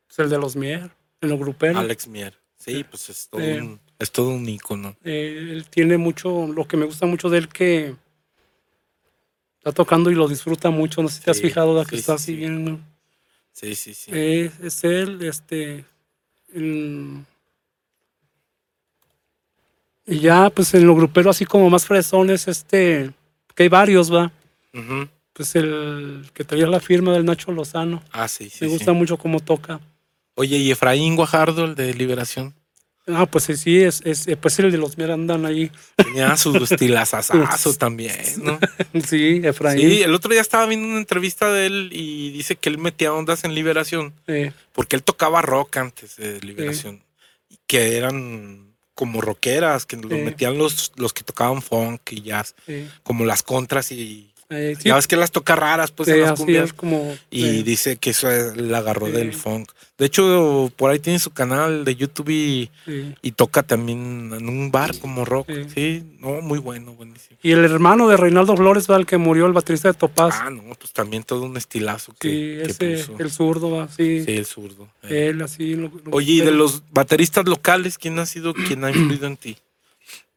[0.09, 0.89] Es el de los Mier,
[1.21, 1.77] en los gruperos.
[1.77, 2.33] Alex Mier.
[2.57, 3.61] Sí, pues es todo, Eh.
[3.61, 4.95] un, es todo un ícono.
[5.03, 7.95] Eh, él tiene mucho, lo que me gusta mucho de él que
[9.59, 11.01] está tocando y lo disfruta mucho.
[11.03, 12.37] No sé si te has fijado da que está sí, así sí.
[12.37, 12.83] bien.
[13.53, 14.11] Sí, sí, sí.
[14.13, 15.85] Eh, es él, este.
[16.53, 17.23] el-
[20.07, 23.11] y ya, pues en lo grupero, así como más fresones, este.
[23.53, 24.31] Que hay varios, va.
[24.73, 25.07] Ujú.
[25.33, 28.01] Pues el que traía la firma del Nacho Lozano.
[28.11, 28.57] Ah, sí, sí.
[28.63, 28.73] me sí.
[28.73, 29.79] gusta mucho cómo toca.
[30.35, 32.53] Oye, ¿y Efraín Guajardo, el de Liberación?
[33.13, 35.71] Ah, pues sí, es, es eh, pues el de los Mirandan ahí.
[35.95, 38.59] Tenía su estilazazazo también, ¿no?
[39.05, 39.79] sí, Efraín.
[39.79, 43.13] Sí, el otro día estaba viendo una entrevista de él y dice que él metía
[43.13, 47.03] ondas en Liberación Eh, porque él tocaba rock antes de Liberación,
[47.67, 52.53] que eran como rockeras, que los metían los, los que tocaban funk y jazz,
[53.03, 56.21] como las contras y eh, sí, ya ves que las toca raras pues en Sí,
[56.21, 56.73] las cumbias.
[56.73, 57.15] como.
[57.29, 59.11] Y eh, dice que eso es- la agarró Sí.
[59.13, 59.71] del funk.
[59.97, 62.69] De hecho, por ahí tiene su canal de YouTube y,
[63.35, 65.49] toca también en un bar como rock.
[65.75, 66.03] Sí.
[66.19, 67.37] No, muy bueno, buenísimo.
[67.43, 70.35] Y el hermano de Reinaldo Flores, va el que murió, el baterista de Topaz.
[70.41, 72.63] Ah, no, pues también todo un estilazo que,
[73.05, 73.17] puso.
[73.19, 74.23] el zurdo, va, sí.
[74.25, 74.87] Sí, el zurdo.
[75.03, 75.27] eh.
[75.29, 75.75] Él así.
[75.75, 79.35] lo- lo- Oye, y de los bateristas locales, ¿quién ha sido, quién ha influido en
[79.35, 79.57] ti?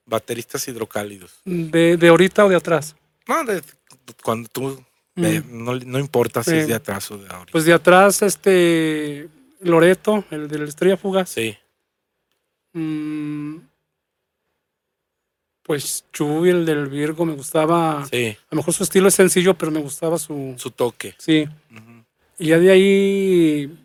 [0.06, 1.30] Bateristas hidrocálidos.
[1.44, 2.96] De, de ahorita o de atrás.
[3.28, 3.62] No, de,
[4.22, 4.82] cuando tú,
[5.16, 7.50] eh, no, no importa si es de atrás o de ahora.
[7.52, 9.28] Pues de atrás, este.
[9.60, 11.28] Loreto, el de la estrella fugaz.
[11.30, 11.56] sí,
[12.74, 13.58] Mm,
[15.62, 18.04] pues Chuy, el del Virgo, me gustaba.
[18.10, 20.54] sí, A lo mejor su estilo es sencillo, pero me gustaba su.
[20.56, 21.14] su toque.
[21.18, 21.46] Sí.
[22.38, 23.78] Y ya de ahí,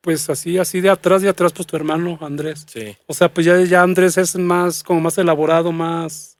[0.00, 2.64] pues así, así de atrás, de atrás, pues tu hermano Andrés.
[2.68, 6.38] Sí, O sea, pues ya, ya Andrés es más, como más elaborado, más,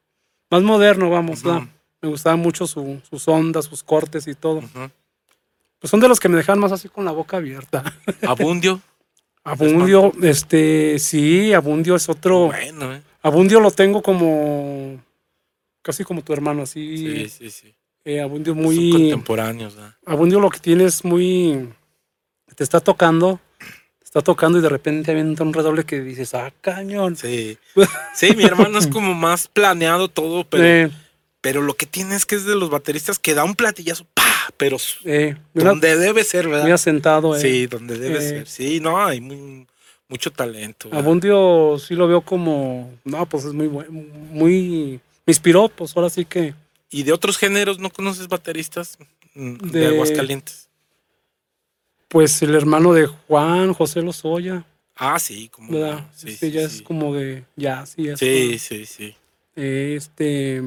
[0.50, 1.40] más moderno, vamos.
[1.40, 1.48] Ujú.
[1.52, 1.68] ¿verdad?
[2.00, 4.62] Me gustaban mucho su- sus ondas, sus cortes y todo.
[5.80, 7.82] Pues son de los que me dejan más así con la boca abierta.
[8.22, 8.80] Abundio.
[9.44, 12.46] Abundio, este, sí, Abundio es otro.
[12.46, 13.02] Bueno, ¿eh?
[13.22, 15.00] Abundio lo tengo como,
[15.82, 16.96] casi como tu hermano, así.
[16.98, 17.74] Sí, sí, sí.
[18.04, 19.76] eh, Abundio Son muy, contemporáneos.
[19.78, 19.96] ¿ah?
[20.06, 21.68] Abundio lo que tiene es muy,
[22.54, 23.40] te está tocando,
[23.98, 27.16] te está tocando y de repente avienta un redoble que dices, ah, cañón.
[27.16, 27.56] Sí.
[28.14, 30.90] Sí, mi hermano es como más planeado todo, pero, Eh,
[31.48, 34.22] pero lo que tiene es que es de los bateristas que da un platillazo, ¡pa!
[34.58, 36.72] Pero mira, donde debe ser, muy ¿verdad?
[36.74, 37.34] asentado.
[37.34, 37.40] Eh.
[37.40, 38.20] Sí, donde debe Eh.
[38.28, 38.46] ser.
[38.46, 39.66] Sí, no, hay muy,
[40.10, 40.90] mucho talento.
[40.90, 41.02] ¿verdad?
[41.02, 46.10] Abundio sí lo veo como, no, pues es muy bueno, muy, me inspiró, pues ahora
[46.10, 46.52] sí que,
[46.90, 48.98] ¿Y de otros géneros no conoces bateristas
[49.34, 50.68] mm, de, De- Aguascalientes?
[52.08, 56.04] pues el hermano de Juan, José Lozoya, Ah, sí, como ¿verdad?
[56.14, 56.76] Sí, Este sí, ya sí.
[56.76, 59.14] es como de, ya, sí, es Sí, sí, sí.
[59.56, 60.62] Este.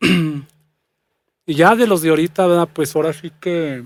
[1.46, 2.68] y ya de los de ahorita, ¿verdad?
[2.72, 3.84] Pues ahora sí que.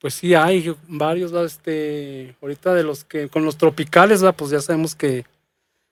[0.00, 1.46] Pues sí, hay varios, ¿verdad?
[1.46, 2.36] Este.
[2.40, 3.28] Ahorita de los que.
[3.28, 4.36] Con los tropicales, ¿verdad?
[4.36, 5.24] Pues ya sabemos que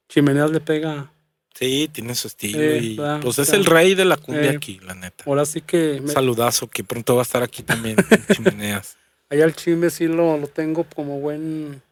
[0.09, 1.11] Chimeneas le pega.
[1.55, 2.61] Sí, tiene su estilo.
[2.61, 5.25] Eh, y pues es el rey de la cumbia eh, aquí, la neta.
[5.27, 5.97] Ahora sí que.
[6.01, 8.97] Un me- saludazo que pronto va a estar aquí también en Chimeneas.
[9.29, 11.83] Allá el Chime sí lo, lo tengo como buen.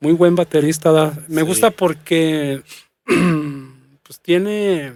[0.00, 1.16] Muy buen baterista.
[1.28, 1.46] Me Sí.
[1.46, 2.62] gusta porque.
[4.04, 4.92] Pues tiene.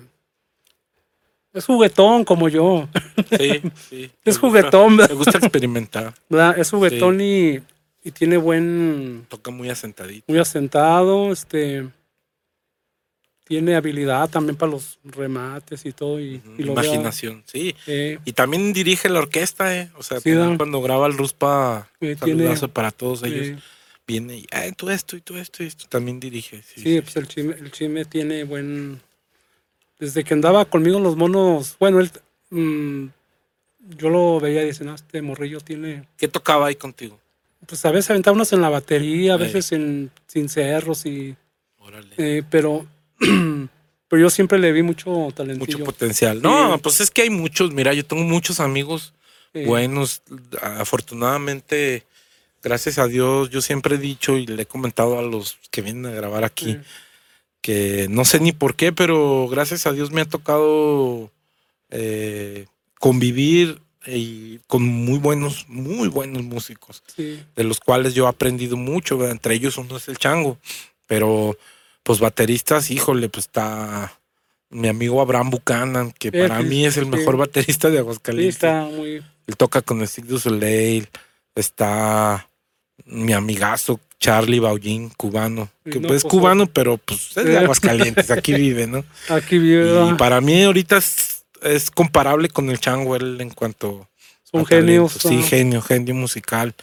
[1.52, 2.88] Es juguetón como yo.
[3.36, 4.10] Sí, sí.
[4.24, 4.96] Es juguetón.
[4.96, 6.14] Me gusta experimentar.
[6.28, 6.58] ¿verdad?
[6.58, 7.58] Es juguetón y,
[8.04, 9.26] y tiene buen.
[9.28, 10.24] Toca muy asentadito.
[10.28, 11.32] Muy asentado.
[11.32, 11.88] Este.
[13.44, 16.20] Tiene habilidad también para los remates y todo.
[16.20, 17.74] Y, Imaginación, sí.
[17.86, 19.90] eh, Y también dirige la orquesta, ¿eh?
[19.96, 23.58] O sea, Sí, cuando graba el Ruspa, Eh, tiene- para todos ellos.
[24.08, 25.86] Eh, Viene y, ah, tú esto y tú esto y esto.
[25.88, 26.62] También dirige.
[26.62, 29.00] Sí, Sí, sí, pues el chime, el chime tiene buen.
[29.98, 32.10] Desde que andaba conmigo en los monos, bueno, él,
[32.50, 33.06] mm,
[33.98, 36.04] yo lo veía y decía, no, este morrillo tiene.
[36.16, 37.18] ¿Qué tocaba ahí contigo?
[37.66, 39.42] Pues a veces aventaba unos en la batería, a Ey.
[39.42, 41.34] veces en sin cerros, y,
[41.78, 42.14] Órale.
[42.16, 42.86] eh, pero,
[44.08, 45.78] pero yo siempre le vi mucho talentillo.
[45.78, 46.40] Mucho potencial.
[46.40, 46.80] No, Sí.
[46.82, 47.72] pues es que hay muchos.
[47.72, 49.12] Mira, yo tengo muchos amigos
[49.54, 50.22] Eh, buenos.
[50.62, 52.04] Afortunadamente,
[52.62, 56.06] gracias a Dios, yo siempre he dicho y le he comentado a los que vienen
[56.06, 56.82] a grabar aquí eh,
[57.60, 61.30] que no sé ni por qué, pero gracias a Dios me ha tocado
[61.90, 62.66] eh,
[62.98, 68.76] convivir y con muy buenos, muy buenos músicos, sí, de los cuales yo he aprendido
[68.76, 69.18] mucho.
[69.18, 69.32] ¿verdad?
[69.32, 70.58] Entre ellos uno es el Chango,
[71.06, 71.58] pero
[72.02, 74.18] pues bateristas, híjole, pues está
[74.70, 78.54] mi amigo Abraham Buchanan, que para mí es el mejor baterista de Aguascalientes.
[78.54, 79.22] está muy.
[79.46, 81.08] Él toca con el Cirque du Soleil.
[81.54, 82.47] Está
[83.08, 85.68] mi amigazo Charlie Baullín, cubano.
[85.84, 87.58] Que no, pues es pues, cubano, pero pues es de.
[87.58, 89.04] Aguascalientes, aquí vive, ¿no?
[89.28, 94.08] Aquí vive, Y para mí ahorita es, es comparable con el Chango, él en cuanto
[94.50, 95.12] son genios.
[95.12, 96.74] Sí, ah, genio, genio musical.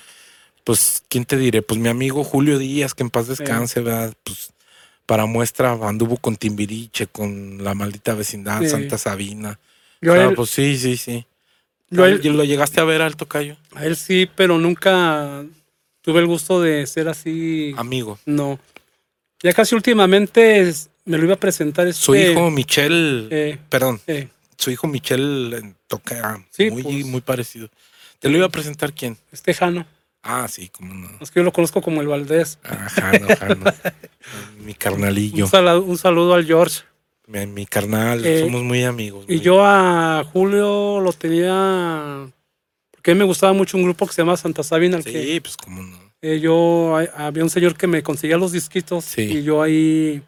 [0.64, 1.62] Pues, ¿quién te diré?
[1.62, 4.14] Pues mi amigo Julio Díaz, que en paz descanse, ¿verdad?
[4.24, 4.52] Pues
[5.06, 8.70] para muestra anduvo con Timbiriche, con La Maldita Vecindad, Sí.
[8.70, 9.60] Santa Sabina.
[10.02, 11.26] Yo, O a sea, él, pues sí, sí, sí.
[11.92, 13.58] yo él- ¿Lo llegaste a ver al tocayo?
[13.76, 15.44] a él sí, pero nunca
[16.06, 17.74] tuve el gusto de ser así.
[17.78, 18.20] Amigo.
[18.26, 18.60] No.
[19.42, 20.72] Ya casi últimamente
[21.06, 24.28] me lo iba a presentar este, Su hijo Michel, eh, perdón, eh,
[24.58, 27.06] su hijo Michel eh, toca Sí, muy, pues.
[27.06, 27.70] muy parecido.
[28.20, 29.18] ¿Te lo iba a presentar quién?
[29.32, 29.86] este Jano.
[30.24, 31.10] Ah, sí, cómo no.
[31.20, 32.58] Es que yo lo conozco como el Valdés.
[32.64, 33.64] Ah, Jano, Jano.
[34.64, 35.46] mi carnalillo,
[35.86, 36.82] Un, saludo al George.
[37.28, 39.26] mi, mi carnal, Eh, somos muy amigos.
[39.28, 42.28] Y muy- yo a Julio lo tenía.
[43.14, 44.98] Mí me gustaba mucho un grupo que se llama Santa Sabina.
[44.98, 45.98] al que, Sí, pues cómo no.
[46.22, 49.06] eh, yo hay- había un señor que me conseguía los disquitos.
[49.06, 49.22] Sí.
[49.22, 50.22] Y yo ahí.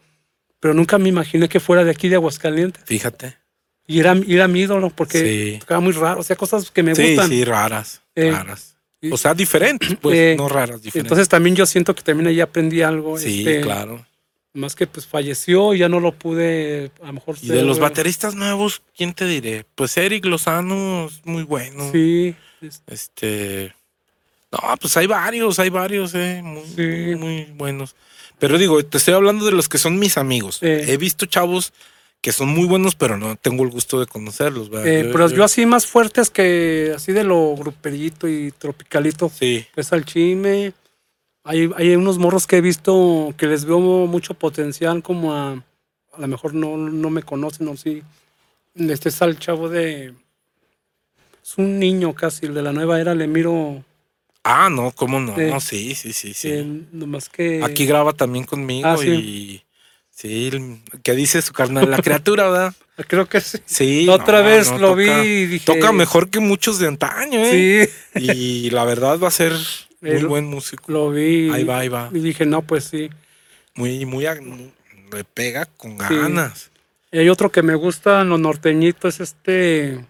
[0.60, 2.84] Pero nunca me imaginé que fuera de aquí de Aguascalientes.
[2.86, 3.38] Fíjate.
[3.86, 5.20] Y era, era mi ídolo porque
[5.54, 5.60] Sí.
[5.60, 6.20] tocaba muy raro.
[6.20, 7.30] O sea, cosas que me sí, gustan.
[7.30, 8.76] sí, raras, Eh, raras.
[9.12, 10.96] O sea, diferentes, pues, Eh, no raras, diferentes.
[11.06, 13.18] Entonces también yo siento que también ahí aprendí algo.
[13.20, 14.04] sí, este, claro.
[14.58, 17.78] Más que pues falleció y ya no lo pude a lo mejor Y de los
[17.80, 19.66] bateristas nuevos, ¿quién te diré?
[19.76, 21.92] Pues Eric Lozano es muy bueno.
[21.92, 23.76] Sí, es- Este.
[24.52, 26.42] No, pues hay varios, hay varios, eh.
[26.44, 27.16] Muy, Sí.
[27.16, 27.96] muy buenos.
[28.40, 30.60] Pero digo, te estoy hablando de los que son mis amigos.
[30.64, 30.86] Eh.
[30.88, 31.72] He visto chavos
[32.22, 34.70] que son muy buenos, pero no tengo el gusto de conocerlos.
[34.86, 39.30] eh, pero yo así más fuertes que así de lo gruperito y tropicalito.
[39.38, 40.74] Sí, Pues al chime.
[41.48, 45.64] Hay, hay unos morros que he visto que les veo mucho potencial como a...
[46.14, 48.04] A lo mejor no, no me conocen o sí.
[48.76, 50.14] Este es al chavo de...
[51.44, 53.84] Es un niño casi, el de la nueva era, le miro...
[54.44, 55.38] Ah, no, ¿cómo no?
[55.38, 55.54] Eh.
[55.60, 56.50] sí, sí, sí, sí.
[56.50, 57.64] eh, nomás que...
[57.64, 59.10] Aquí graba también conmigo Ah, sí.
[59.10, 59.64] y.
[60.10, 60.50] Sí,
[61.04, 61.92] ¿qué dice su carnal?
[61.92, 62.74] La criatura, ¿verdad?
[63.06, 63.60] Creo que sí.
[63.66, 64.08] Sí.
[64.10, 65.66] Otra no, vez no, lo toca- vi y dije...
[65.66, 67.90] Toca mejor que muchos de antaño, ¿eh?
[68.16, 69.54] Sí, Y la verdad va a ser
[70.02, 70.92] muy El- buen músico.
[70.92, 71.50] lo vi.
[71.52, 72.10] Ahí va, ahí va.
[72.14, 73.10] Y dije, no, pues sí.
[73.76, 76.72] Muy, muy, le pega con ganas.
[77.12, 80.04] Y hay otro que me gusta, lo norteñito, es este.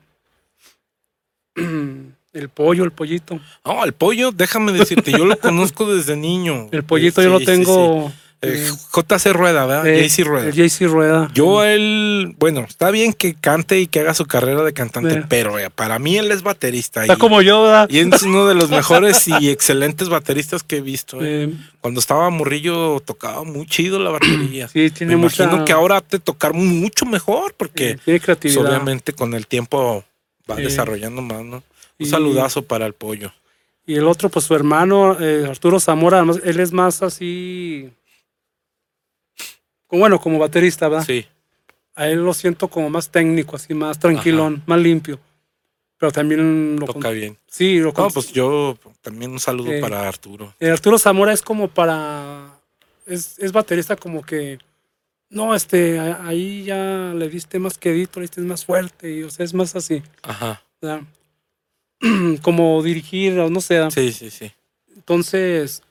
[2.34, 3.40] El pollo, el pollito.
[3.66, 6.70] No, el pollo, déjame decirte, yo lo conozco desde niño.
[6.72, 8.10] El pollito Sí, yo lo sí, tengo.
[8.10, 8.16] sí.
[8.42, 9.88] Eh, JC Rueda, ¿verdad?
[9.88, 10.50] eh, JC Rueda.
[10.52, 11.30] JC Rueda.
[11.34, 15.24] Yo él, bueno, está bien que cante y que haga su carrera de cantante, Eh.
[15.28, 17.02] pero eh, para mí él es baterista.
[17.02, 17.88] Está y, como yo, ¿verdad?
[17.90, 21.18] y es uno de los mejores y excelentes bateristas que he visto.
[21.22, 21.46] eh.
[21.46, 24.68] Eh, Cuando estaba morrillo tocaba muy chido la batería.
[24.74, 25.44] sí, tiene Me mucha.
[25.46, 30.04] imagino que ahora te tocar mucho mejor porque eh, pues, obviamente con el tiempo
[30.50, 31.58] va desarrollando más, ¿no?
[31.58, 31.64] Un
[31.98, 33.34] Y- saludazo para el pollo.
[33.88, 37.90] Y el otro, pues su hermano, eh, Arturo Zamora, además, él es más así.
[39.90, 41.06] Bueno, como baterista, ¿verdad?
[41.06, 41.26] Sí.
[41.96, 45.20] A él lo siento como más técnico, así más tranquilón, más limpio.
[45.98, 47.38] Pero también lo Toca bien.
[47.48, 49.82] Sí, lo No, pues yo también un saludo Eh.
[49.82, 50.54] para Arturo.
[50.60, 52.60] Eh, Arturo Zamora es como para.
[53.08, 54.60] Es, es baterista como que.
[55.30, 59.44] No, este, ahí ya le diste más quedito, le diste más fuerte, y, o sea,
[59.44, 60.02] es más así.
[60.22, 60.62] Ajá.
[60.82, 61.02] ¿verdad?
[62.44, 63.90] como dirigir, o no sé.
[63.92, 64.52] Sí, sí, sí.
[64.96, 65.82] Entonces,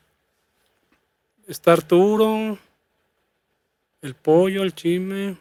[1.48, 2.58] está Arturo,
[4.06, 5.36] el pollo, el chisme.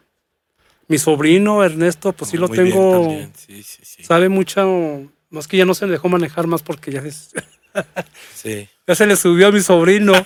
[0.87, 3.19] Mi sobrino Ernesto, pues sí lo Muy bien tengo.
[3.35, 4.03] Sí, sí, sí.
[4.03, 5.09] Sabe mucho.
[5.29, 7.31] Más que ya no se le dejó manejar más porque ya, es-
[8.35, 8.67] Sí.
[8.87, 10.13] ya se le subió a mi sobrino.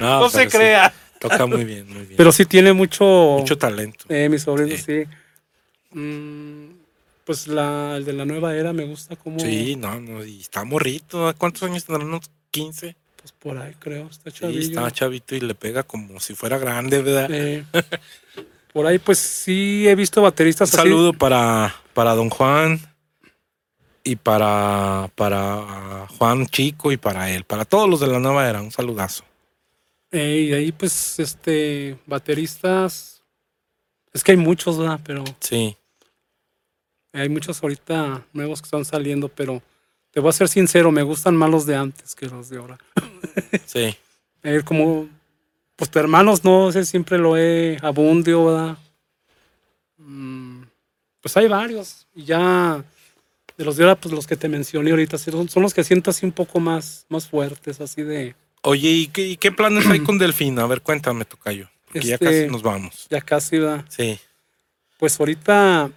[0.00, 0.92] No, no se crea.
[1.20, 2.16] toca muy bien, muy bien.
[2.16, 3.04] Pero sí tiene mucho.
[3.38, 4.04] Mucho talento.
[4.08, 4.82] Eh, mi sobrino, Sí.
[5.04, 5.04] sí.
[5.98, 6.70] Mm,
[7.24, 9.38] pues la, el de la nueva era me gusta como.
[9.40, 11.28] Sí, no, no, y está morrito.
[11.28, 12.04] ¿a ¿Cuántos años tendrá?
[12.04, 12.96] ¿Unos 15?
[13.24, 14.60] Pues por ahí creo, está Sí, chavillo.
[14.60, 17.30] está chavito y le pega como si fuera grande, ¿verdad?
[17.32, 17.64] Eh,
[18.70, 20.76] por ahí pues sí he visto Un bateristas así.
[20.76, 22.78] saludo para, para don Juan
[24.02, 28.60] y para, para Juan Chico y para él, para todos los de la nueva era,
[28.60, 29.24] un saludazo.
[30.10, 33.22] Eh, y ahí pues este bateristas.
[34.12, 35.00] Es que hay muchos, ¿verdad?
[35.02, 35.74] Pero Sí,
[37.14, 39.62] hay muchos ahorita nuevos que están saliendo, pero
[40.14, 42.78] te voy a ser sincero, me gustan más los de antes que los de ahora.
[43.66, 43.94] sí.
[44.46, 45.08] Eh, como,
[45.74, 48.76] pues tu hermanos, no sé, siempre lo he abundio, ¿verdad?
[49.96, 50.64] Mm,
[51.22, 52.06] pues hay varios.
[52.14, 52.84] Y ya
[53.56, 56.10] de los de ahora, pues los que te mencioné ahorita, son, son los que siento
[56.10, 60.00] así un poco más, más fuertes, así de, Oye, ¿y qué, y qué planes hay
[60.00, 60.58] con Delfín?
[60.58, 61.70] A ver, cuéntame, Tocayo.
[61.86, 63.06] Porque ya Este- casi nos vamos.
[63.08, 63.84] ya casi, ¿verdad?
[63.88, 64.18] Sí,
[64.98, 65.90] Pues ahorita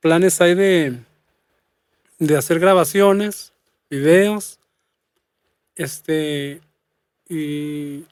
[0.00, 0.98] planes hay de,
[2.20, 3.52] de hacer grabaciones,
[3.90, 4.58] videos,
[5.74, 6.60] este,
[7.28, 8.04] y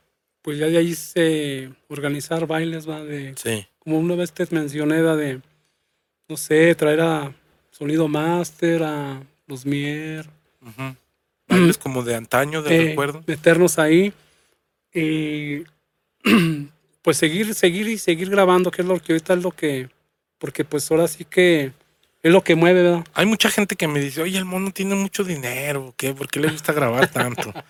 [0.43, 3.03] pues ya de ahí se organizar bailes, ¿va?
[3.03, 3.67] De, sí.
[3.79, 5.17] como una vez te mencioné, ¿va?
[5.17, 5.41] de,
[6.29, 7.35] no sé, traer a
[7.71, 10.27] Sonido Master, a los Mier,
[10.63, 10.97] ujú.
[11.49, 13.23] Bailes como de antaño, de eh, recuerdo.
[13.27, 14.13] meternos ahí
[14.93, 15.65] y
[17.03, 19.89] pues seguir, seguir y seguir grabando, que es lo que ahorita es lo que,
[20.39, 21.73] porque pues ahora sí que
[22.27, 23.05] es lo que mueve, ¿verdad?
[23.15, 26.13] Hay mucha gente que me dice, oye, el mono tiene mucho dinero, ¿qué?
[26.15, 27.53] ¿Por qué le gusta grabar tanto?
[27.53, 27.63] Le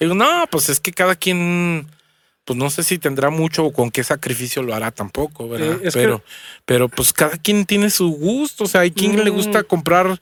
[0.06, 1.86] digo, no, pues es que cada quien,
[2.44, 5.76] pues no sé si tendrá mucho o con qué sacrificio lo hará tampoco, ¿verdad?
[5.80, 6.22] Eh, que- pero,
[6.64, 9.64] pero pues cada quien tiene su gusto, o sea, hay quien le gusta Mm.
[9.66, 10.20] comprar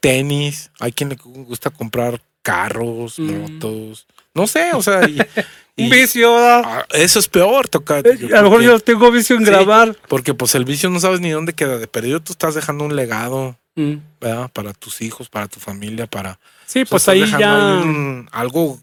[0.00, 3.32] tenis, hay quien le gusta comprar carros, Mm.
[3.32, 5.18] motos, no sé, o sea, y,
[5.76, 6.62] y- Un vicio, ¿verdad?
[6.64, 8.00] ah, eso es peor, toca.
[8.00, 9.50] Eh, a lo mejor yo tengo vicio en Sí.
[9.50, 9.96] grabar.
[10.08, 12.94] Porque pues el vicio no sabes ni dónde queda, de perdido tú estás dejando un
[12.96, 13.94] legado, Mm.
[14.20, 14.50] ¿verdad?
[14.52, 16.38] Para tus hijos, para tu familia, para...
[16.66, 17.78] Sí, o sea, pues ahí ya.
[17.78, 18.78] ahí un- algo,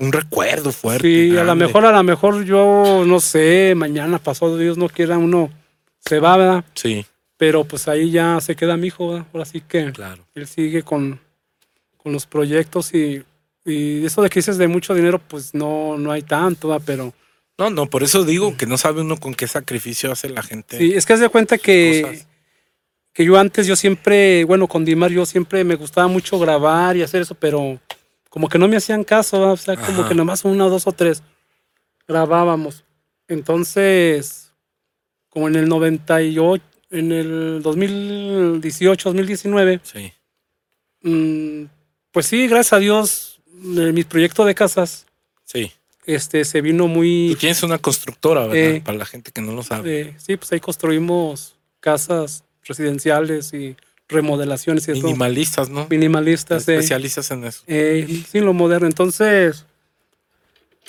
[0.00, 1.06] un recuerdo fuerte.
[1.30, 5.16] Sí, a lo mejor, a lo mejor yo, no sé, mañana pasado Dios no quiera,
[5.18, 5.50] uno
[6.00, 6.64] se va, ¿verdad?
[6.74, 7.04] Sí,
[7.36, 9.26] Pero pues ahí ya se queda mi hijo, ¿verdad?
[9.32, 10.24] Ahora sí que claro.
[10.34, 11.20] él sigue con,
[11.96, 13.22] con los proyectos y,
[13.68, 16.82] y eso de que dices de mucho dinero, pues no, no hay tanto, ¿verdad?
[16.86, 17.14] Pero
[17.58, 20.78] No, no, por eso digo que no sabe uno con qué sacrificio hace la gente.
[20.78, 22.26] sí, es que haz de cuenta que, cosas.
[23.12, 27.02] que yo antes, yo siempre, bueno, con Dimar yo siempre me gustaba mucho grabar y
[27.02, 27.78] hacer eso, pero
[28.30, 31.22] como que no me hacían caso, o sea, como que nomás uno, dos o tres
[32.06, 32.84] grabábamos.
[33.28, 34.52] Entonces,
[35.28, 40.12] como en el 98, en el 2018, 2019, Sí,
[41.02, 41.64] mm,
[42.10, 45.06] pues sí, gracias a Dios, mi proyecto de casas
[45.44, 45.72] sí.
[46.06, 47.36] este, se vino Tú muy...
[47.38, 48.56] tienes una constructora, ¿verdad?
[48.76, 50.00] Eh, Para la gente que no lo sabe.
[50.00, 53.76] eh, sí, pues ahí construimos casas residenciales y
[54.08, 55.02] remodelaciones y todo.
[55.04, 55.86] Minimalistas, ¿no?
[55.90, 56.66] minimalistas.
[56.68, 57.62] eh, Especialistas en eso.
[57.66, 58.86] sí, lo moderno.
[58.86, 59.66] Entonces,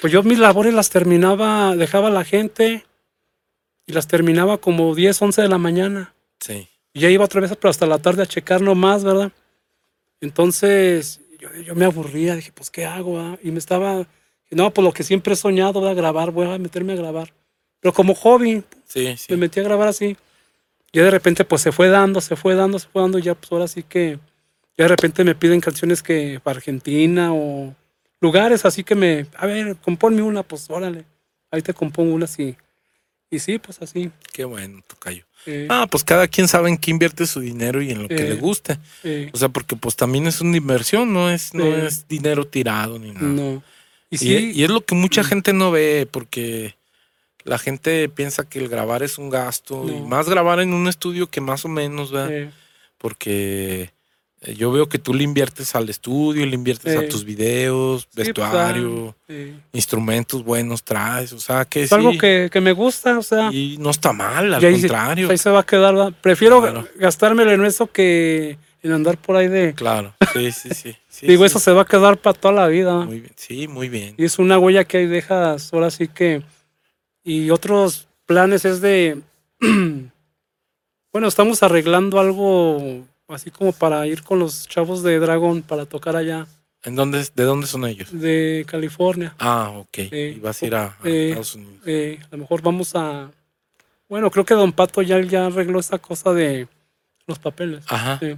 [0.02, 2.86] pues yo mis labores las terminaba, dejaba a la gente
[3.86, 6.14] y las terminaba como 10, 11 de la mañana.
[6.40, 9.32] Sí, Y ya iba otra vez pero hasta la tarde a checar nomás, ¿verdad?
[10.22, 13.20] Entonces, yo, yo me aburría, dije, pues, ¿qué hago?
[13.20, 13.38] ah?
[13.42, 14.06] Y me estaba,
[14.52, 15.96] no, pues lo que siempre he soñado, ¿verdad?
[15.96, 17.34] Grabar, voy a meterme a grabar.
[17.80, 19.28] Pero como hobby, sí, sí.
[19.32, 20.18] me metí a grabar así.
[20.92, 23.20] Ya de repente, pues se fue dando, se fue dando, se fue dando.
[23.20, 24.20] Ya, pues ahora sí que.
[24.78, 27.76] Ya de repente me piden canciones que para Argentina o
[28.22, 29.28] lugares así que me.
[29.38, 31.06] A ver, compónme una, pues órale.
[31.52, 32.56] Ahí te compongo una así.
[33.32, 34.12] Y sí, pues así.
[34.34, 35.24] Qué bueno, Tocayo.
[35.46, 38.24] eh, Ah, pues cada quien sabe en qué invierte su dinero y en lo que
[38.24, 38.80] le guste.
[39.04, 42.98] eh, O sea, porque pues también es una inversión, no es, no es dinero tirado
[43.00, 43.28] ni nada.
[43.28, 43.64] no.
[44.12, 45.26] Y sí, y es lo que mucha Mm.
[45.26, 46.76] gente no ve, porque
[47.44, 51.28] la gente piensa que el grabar es un gasto, y más grabar en un estudio
[51.30, 52.52] que más o menos, ¿verdad?
[52.98, 53.92] Porque
[54.56, 57.08] yo veo que tú le inviertes al estudio, le inviertes a Eh.
[57.08, 62.18] tus videos, sí, pues, vestuario, ah, eh, instrumentos buenos traes, o sea que es algo
[62.18, 63.52] que, que me gusta, o sea.
[63.52, 65.30] Y no está mal, al se- contrario.
[65.30, 65.94] ahí se va a quedar.
[65.94, 66.14] ¿verdad?
[66.22, 66.88] Prefiero Claro.
[66.96, 69.74] gastármelo en eso que en andar por ahí de.
[69.74, 70.96] Claro, sí, sí, sí.
[71.28, 73.04] Digo, eso se va a quedar para toda la vida.
[73.06, 74.16] Muy bien, sí, muy bien.
[74.18, 76.44] Y es una huella que ahí dejas, ahora sí que.
[77.26, 79.20] Y otros planes es de.
[81.12, 86.16] bueno, estamos arreglando algo así como para ir con los chavos de Dragon para tocar
[86.16, 86.48] allá,
[86.84, 88.08] ¿En dónde, ¿De dónde son ellos?
[88.12, 89.36] de California.
[89.38, 89.98] Ah, ok.
[89.98, 91.82] Eh, y vas a ir a, a eh, Estados Unidos.
[91.86, 93.32] Eh, a lo mejor vamos a...
[94.08, 96.68] Bueno, creo que Don Pato ya, ya arregló esa cosa de
[97.28, 97.84] los papeles.
[97.88, 98.18] Ajá.
[98.20, 98.36] Sí.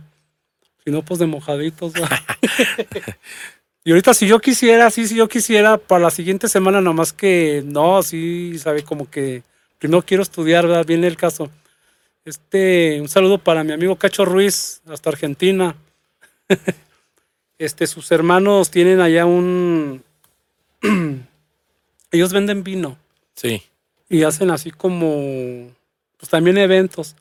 [0.84, 1.94] Si no, pues de mojaditos.
[3.84, 7.62] y ahorita si yo quisiera, sí, si yo quisiera, para la siguiente semana, nomás que
[7.64, 9.44] no, sí, sabe, como que
[9.78, 10.86] primero quiero estudiar, ¿verdad?
[10.86, 11.52] Viene el caso.
[12.26, 15.76] Este, un saludo para mi amigo Cacho Ruiz, hasta Argentina.
[17.58, 20.04] este, sus hermanos tienen allá un...
[22.12, 22.98] Ellos venden vino
[23.36, 23.64] Sí.
[24.10, 25.72] y hacen así como,
[26.18, 27.16] pues también eventos.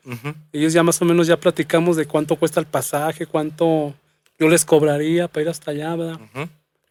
[0.53, 3.94] Ellos ya más o menos ya platicamos de cuánto cuesta el pasaje, cuánto
[4.38, 6.20] yo les cobraría para ir hasta allá, ¿verdad?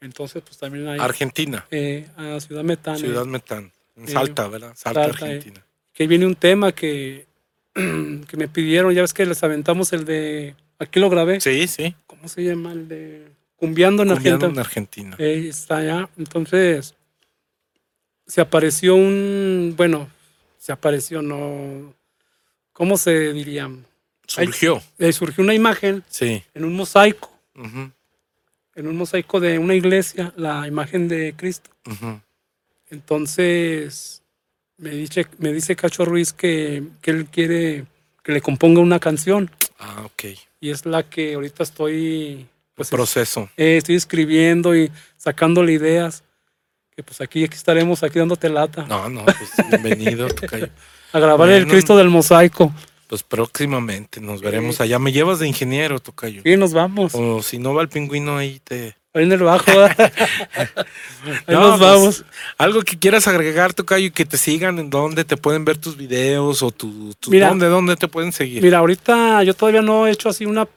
[0.01, 1.65] Entonces, pues también hay Argentina.
[1.71, 2.95] eh, a Ciudad Metán.
[2.95, 3.71] eh, Ciudad Metán.
[3.97, 4.71] En eh, Salta, ¿verdad?
[4.75, 5.35] Salta, Salta, eh.
[5.35, 5.65] Argentina.
[5.93, 7.27] que viene un tema que,
[8.27, 11.95] que me pidieron, ya ves que les aventamos el de, aquí lo grabé, Sí, sí.
[12.07, 12.71] ¿cómo se llama?
[12.73, 14.51] El de Cumbiando en Cumbiando Argentina.
[14.53, 15.15] en Argentina.
[15.19, 16.09] Eh, está allá.
[16.17, 16.95] Entonces,
[18.25, 20.09] se apareció un, bueno,
[20.57, 21.93] se apareció, no,
[22.73, 23.69] ¿cómo se diría?
[24.27, 24.81] Surgió.
[24.99, 26.43] Eh, surgió una imagen Sí.
[26.53, 31.69] en un mosaico, en un mosaico de una iglesia, la imagen de Cristo.
[32.89, 34.18] Entonces,
[34.79, 37.85] me dice, me dice Cacho Ruiz que, que él quiere
[38.23, 39.49] que le componga una canción
[39.79, 40.23] Ah, ok.
[40.59, 43.49] y es la que ahorita estoy, pues, Proceso.
[43.57, 46.23] eh, estoy escribiendo y sacándole ideas.
[46.95, 48.85] Que pues aquí, aquí estaremos aquí dándote lata.
[48.85, 50.67] No, no, pues bienvenido, Tocayo.
[51.13, 51.65] A grabar el.
[51.65, 52.73] Cristo del mosaico.
[53.07, 54.99] Pues próximamente nos veremos allá.
[54.99, 56.41] Me llevas de ingeniero, Tocayo.
[56.43, 57.15] Y nos vamos.
[57.15, 58.95] O si no va el pingüino ahí te.
[59.13, 59.65] Ahí en el bajo.
[59.81, 60.67] Ahí
[61.47, 62.25] No, nos pues, vamos.
[62.57, 65.97] Algo que quieras agregar, Tocayo, y que te sigan en dónde te pueden ver tus
[65.97, 67.49] videos o tu, tu- Mira.
[67.49, 68.61] dónde, dónde te pueden seguir.
[68.61, 70.67] Mira, ahorita yo todavía no he hecho así una,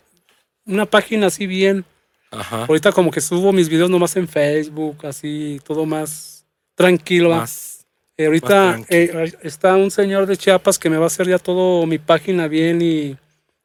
[0.65, 1.85] una página así bien.
[2.31, 2.65] Ajá.
[2.65, 7.29] Ahorita como que subo mis videos nomás en Facebook, así, todo más tranquilo.
[7.31, 7.85] Más.
[8.17, 11.39] Eh, ahorita más eh, está un señor de Chiapas que me va a hacer ya
[11.39, 13.17] todo mi página bien y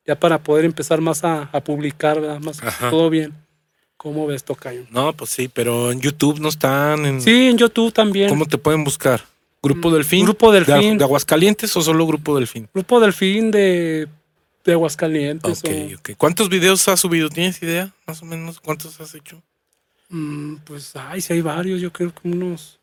[0.05, 2.39] ya para poder empezar más a, a publicar, ¿verdad?
[2.41, 2.89] Más Ajá.
[2.89, 3.33] todo bien.
[4.07, 4.85] ¿Cómo ves, Tocayo?
[4.89, 7.05] No, pues sí, pero en YouTube no están.
[7.05, 8.29] En, Sí, en YouTube también.
[8.29, 9.21] ¿Cómo te pueden buscar?
[9.61, 10.23] ¿Grupo Mm, Delfín?
[10.23, 10.97] Grupo ¿De, Delfín.
[10.97, 12.69] de Aguascalientes o solo Grupo Delfín?
[12.73, 14.07] Grupo Delfín de,
[14.63, 15.59] de Aguascalientes.
[15.61, 16.09] Ok, o- ok.
[16.17, 17.27] ¿Cuántos videos has subido?
[17.27, 17.91] ¿Tienes idea?
[18.05, 18.61] Más o menos.
[18.61, 19.43] ¿Cuántos has hecho?
[20.07, 22.79] Mm, pues, ay, sí hay varios, yo creo que unos,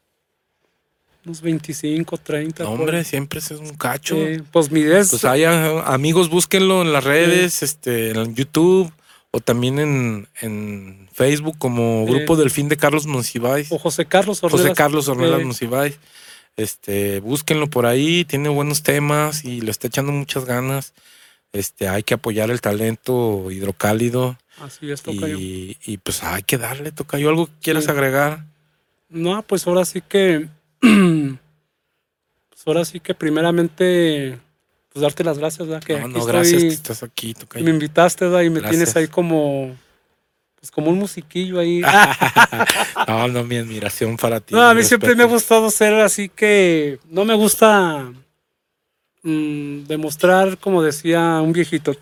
[1.24, 2.64] unos 25, 30.
[2.64, 3.04] No, por hombre, ahí.
[3.04, 4.14] siempre es un cacho.
[4.18, 8.92] Eh, pues mi Pues hay ah, amigos, búsquenlo en las redes, este, en YouTube
[9.36, 12.06] o también en, en Facebook como.
[12.06, 13.70] Grupo Delfín de Carlos Monsiváis.
[13.72, 14.78] o José Carlos José Ornelas.
[14.78, 15.98] Carlos Ornelas eh, Monsiváis.
[16.56, 20.94] Este, búsquenlo por ahí, tiene buenos temas y le está echando muchas ganas.
[21.52, 25.36] Este, hay que apoyar el talento hidrocálido Así es, Tocayo.
[25.38, 27.28] y, y pues hay que darle, Tocayo.
[27.28, 27.90] ¿Algo que quieras Sí.
[27.90, 28.44] agregar?
[29.08, 30.48] No, pues ahora sí que.
[30.80, 31.38] pues
[32.66, 34.38] ahora sí que, primeramente,
[34.94, 35.82] pues darte las gracias, ¿verdad?
[35.84, 38.42] Que no, no, estoy- gracias que estás aquí, Me invitaste, ¿verdad?
[38.42, 38.70] Y me Gracias.
[38.70, 39.76] tienes ahí como.
[40.60, 41.82] Pues como un musiquillo ahí.
[43.08, 44.54] no, no, mi admiración para ti.
[44.54, 48.10] No, a mí siempre me ha gustado ser así que no me gusta
[49.22, 51.94] mm, demostrar, como decía un viejito,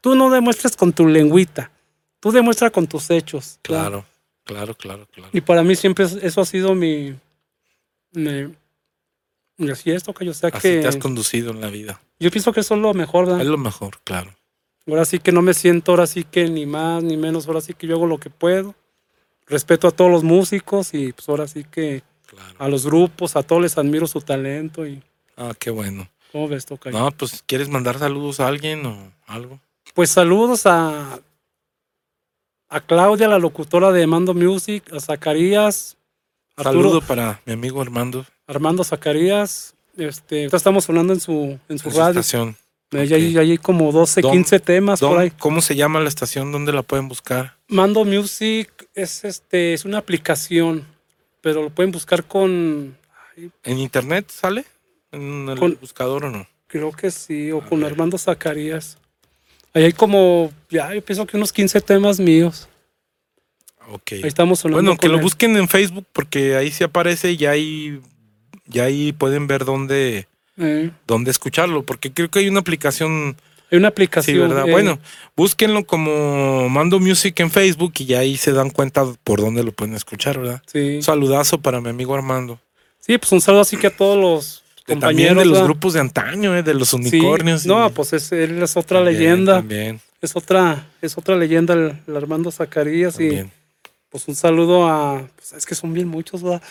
[0.00, 1.70] tú no demuestras con tu lengüita,
[2.18, 3.58] tú demuestras con tus hechos.
[3.66, 3.82] ¿verdad?
[3.84, 4.06] Claro,
[4.44, 5.30] claro, claro, claro.
[5.32, 7.14] Y para mí siempre es- eso ha sido mi...
[8.12, 8.52] mi
[9.60, 10.80] y así es, que yo sé Así que...
[10.80, 12.00] te has conducido en la vida.
[12.18, 13.40] Yo pienso que eso es lo mejor, ¿verdad?
[13.42, 14.34] Es lo mejor, claro.
[14.88, 17.74] Ahora sí que no me siento, ahora sí que ni más ni menos, ahora sí
[17.74, 18.74] que yo hago lo que puedo.
[19.46, 22.54] Respeto a todos los músicos y pues ahora sí que claro.
[22.58, 25.02] a los grupos, a todos les admiro su talento y
[25.36, 26.08] Ah, qué bueno.
[26.32, 26.98] ¿cómo ves, Tocayo?
[26.98, 29.58] No, pues, ¿quieres mandar saludos a alguien o algo?
[29.94, 31.18] Pues saludos a,
[32.68, 35.96] a Claudia, la locutora de Mando Music, a Zacarías,
[36.56, 38.26] Arturo, Saludo para mi amigo Armando.
[38.50, 39.74] Armando Zacarías.
[39.96, 42.20] Este, estamos sonando en su, en su en su radio.
[42.20, 42.56] estación.
[42.92, 45.30] Hay, hay como 12, Don- 15 temas por ¿Dónde- ahí.
[45.38, 46.50] ¿Cómo se llama la estación?
[46.50, 47.56] ¿Dónde la pueden buscar?
[47.68, 50.84] Mando Music es, este, es una aplicación,
[51.40, 52.96] pero lo pueden buscar con,
[53.36, 54.64] ay, ¿En internet sale?
[55.12, 56.46] ¿En el Con- buscador o no?
[56.66, 57.92] creo que sí, o A con ver.
[57.92, 58.96] Armando Zacarías.
[59.72, 62.68] Ahí hay como, ya, yo pienso que unos 15 temas míos.
[63.88, 64.12] Ok.
[64.12, 64.82] Ahí estamos sonando.
[64.82, 68.00] Bueno, que lo busquen en Facebook porque ahí sí aparece y ahí,
[68.70, 71.82] ya ahí pueden ver dónde, Eh, dónde escucharlo.
[71.84, 73.36] Porque creo que hay una aplicación
[73.72, 74.34] hay una aplicación.
[74.36, 74.66] Sí, ¿verdad?
[74.68, 74.98] eh, Bueno,
[75.36, 79.70] búsquenlo como Mando Music en Facebook y ya ahí se dan cuenta por dónde lo
[79.70, 80.60] pueden escuchar, ¿verdad?
[80.66, 80.96] Sí.
[80.96, 82.58] Un saludazo para mi amigo Armando.
[82.98, 85.00] Sí, pues un saludo así que a todos los compañeros.
[85.00, 85.64] también de los ¿verdad?
[85.66, 86.62] grupos de antaño, ¿eh?
[86.64, 87.64] de los Sí, unicornios.
[87.64, 89.54] y- No, pues es, él es otra También, leyenda.
[89.58, 90.00] También.
[90.20, 93.52] es otra, es otra leyenda el, el Armando Zacarías y También.
[94.10, 96.62] Pues un saludo a, pues es que son bien muchos, ¿verdad?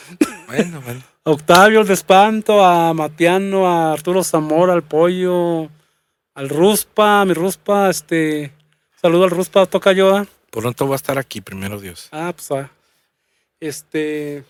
[0.47, 1.01] Bueno, bueno.
[1.25, 5.69] A Octavio el de Espanto, a Matiano, a Arturo Zamora, al Pollo,
[6.33, 8.51] al Ruspa, a mi Ruspa, este,
[8.99, 10.25] saludo al Ruspa, toca yo, ¿ah?
[10.49, 12.07] Pronto va a estar aquí, primero Dios.
[12.11, 12.71] Ah, pues a,
[13.59, 14.43] este,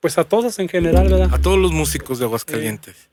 [0.00, 1.34] pues a todos en general, ¿verdad?
[1.34, 3.10] A todos los músicos de Aguascalientes.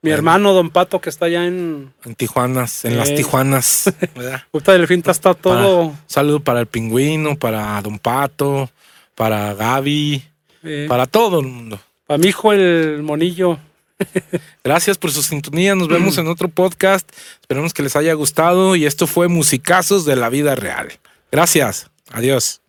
[0.00, 0.16] Mi Bueno.
[0.18, 3.16] hermano Don Pato que está allá en, En Tijuanas, en las Eh.
[3.16, 3.92] Tijuanas.
[4.52, 8.70] Puta del Finta está todo, Para- saludo para el pingüino, para Don Pato,
[9.16, 10.22] para Gaby,
[10.62, 11.80] eh, para todo el mundo.
[12.06, 13.58] para mi hijo el monillo.
[14.62, 15.74] Gracias por su sintonía.
[15.74, 17.10] Nos vemos en otro podcast.
[17.40, 18.76] Esperemos que les haya gustado.
[18.76, 20.92] Y esto fue Musicazos de la Vida Real.
[21.32, 21.90] Gracias.
[22.12, 22.60] Adiós.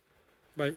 [0.55, 0.75] Bye.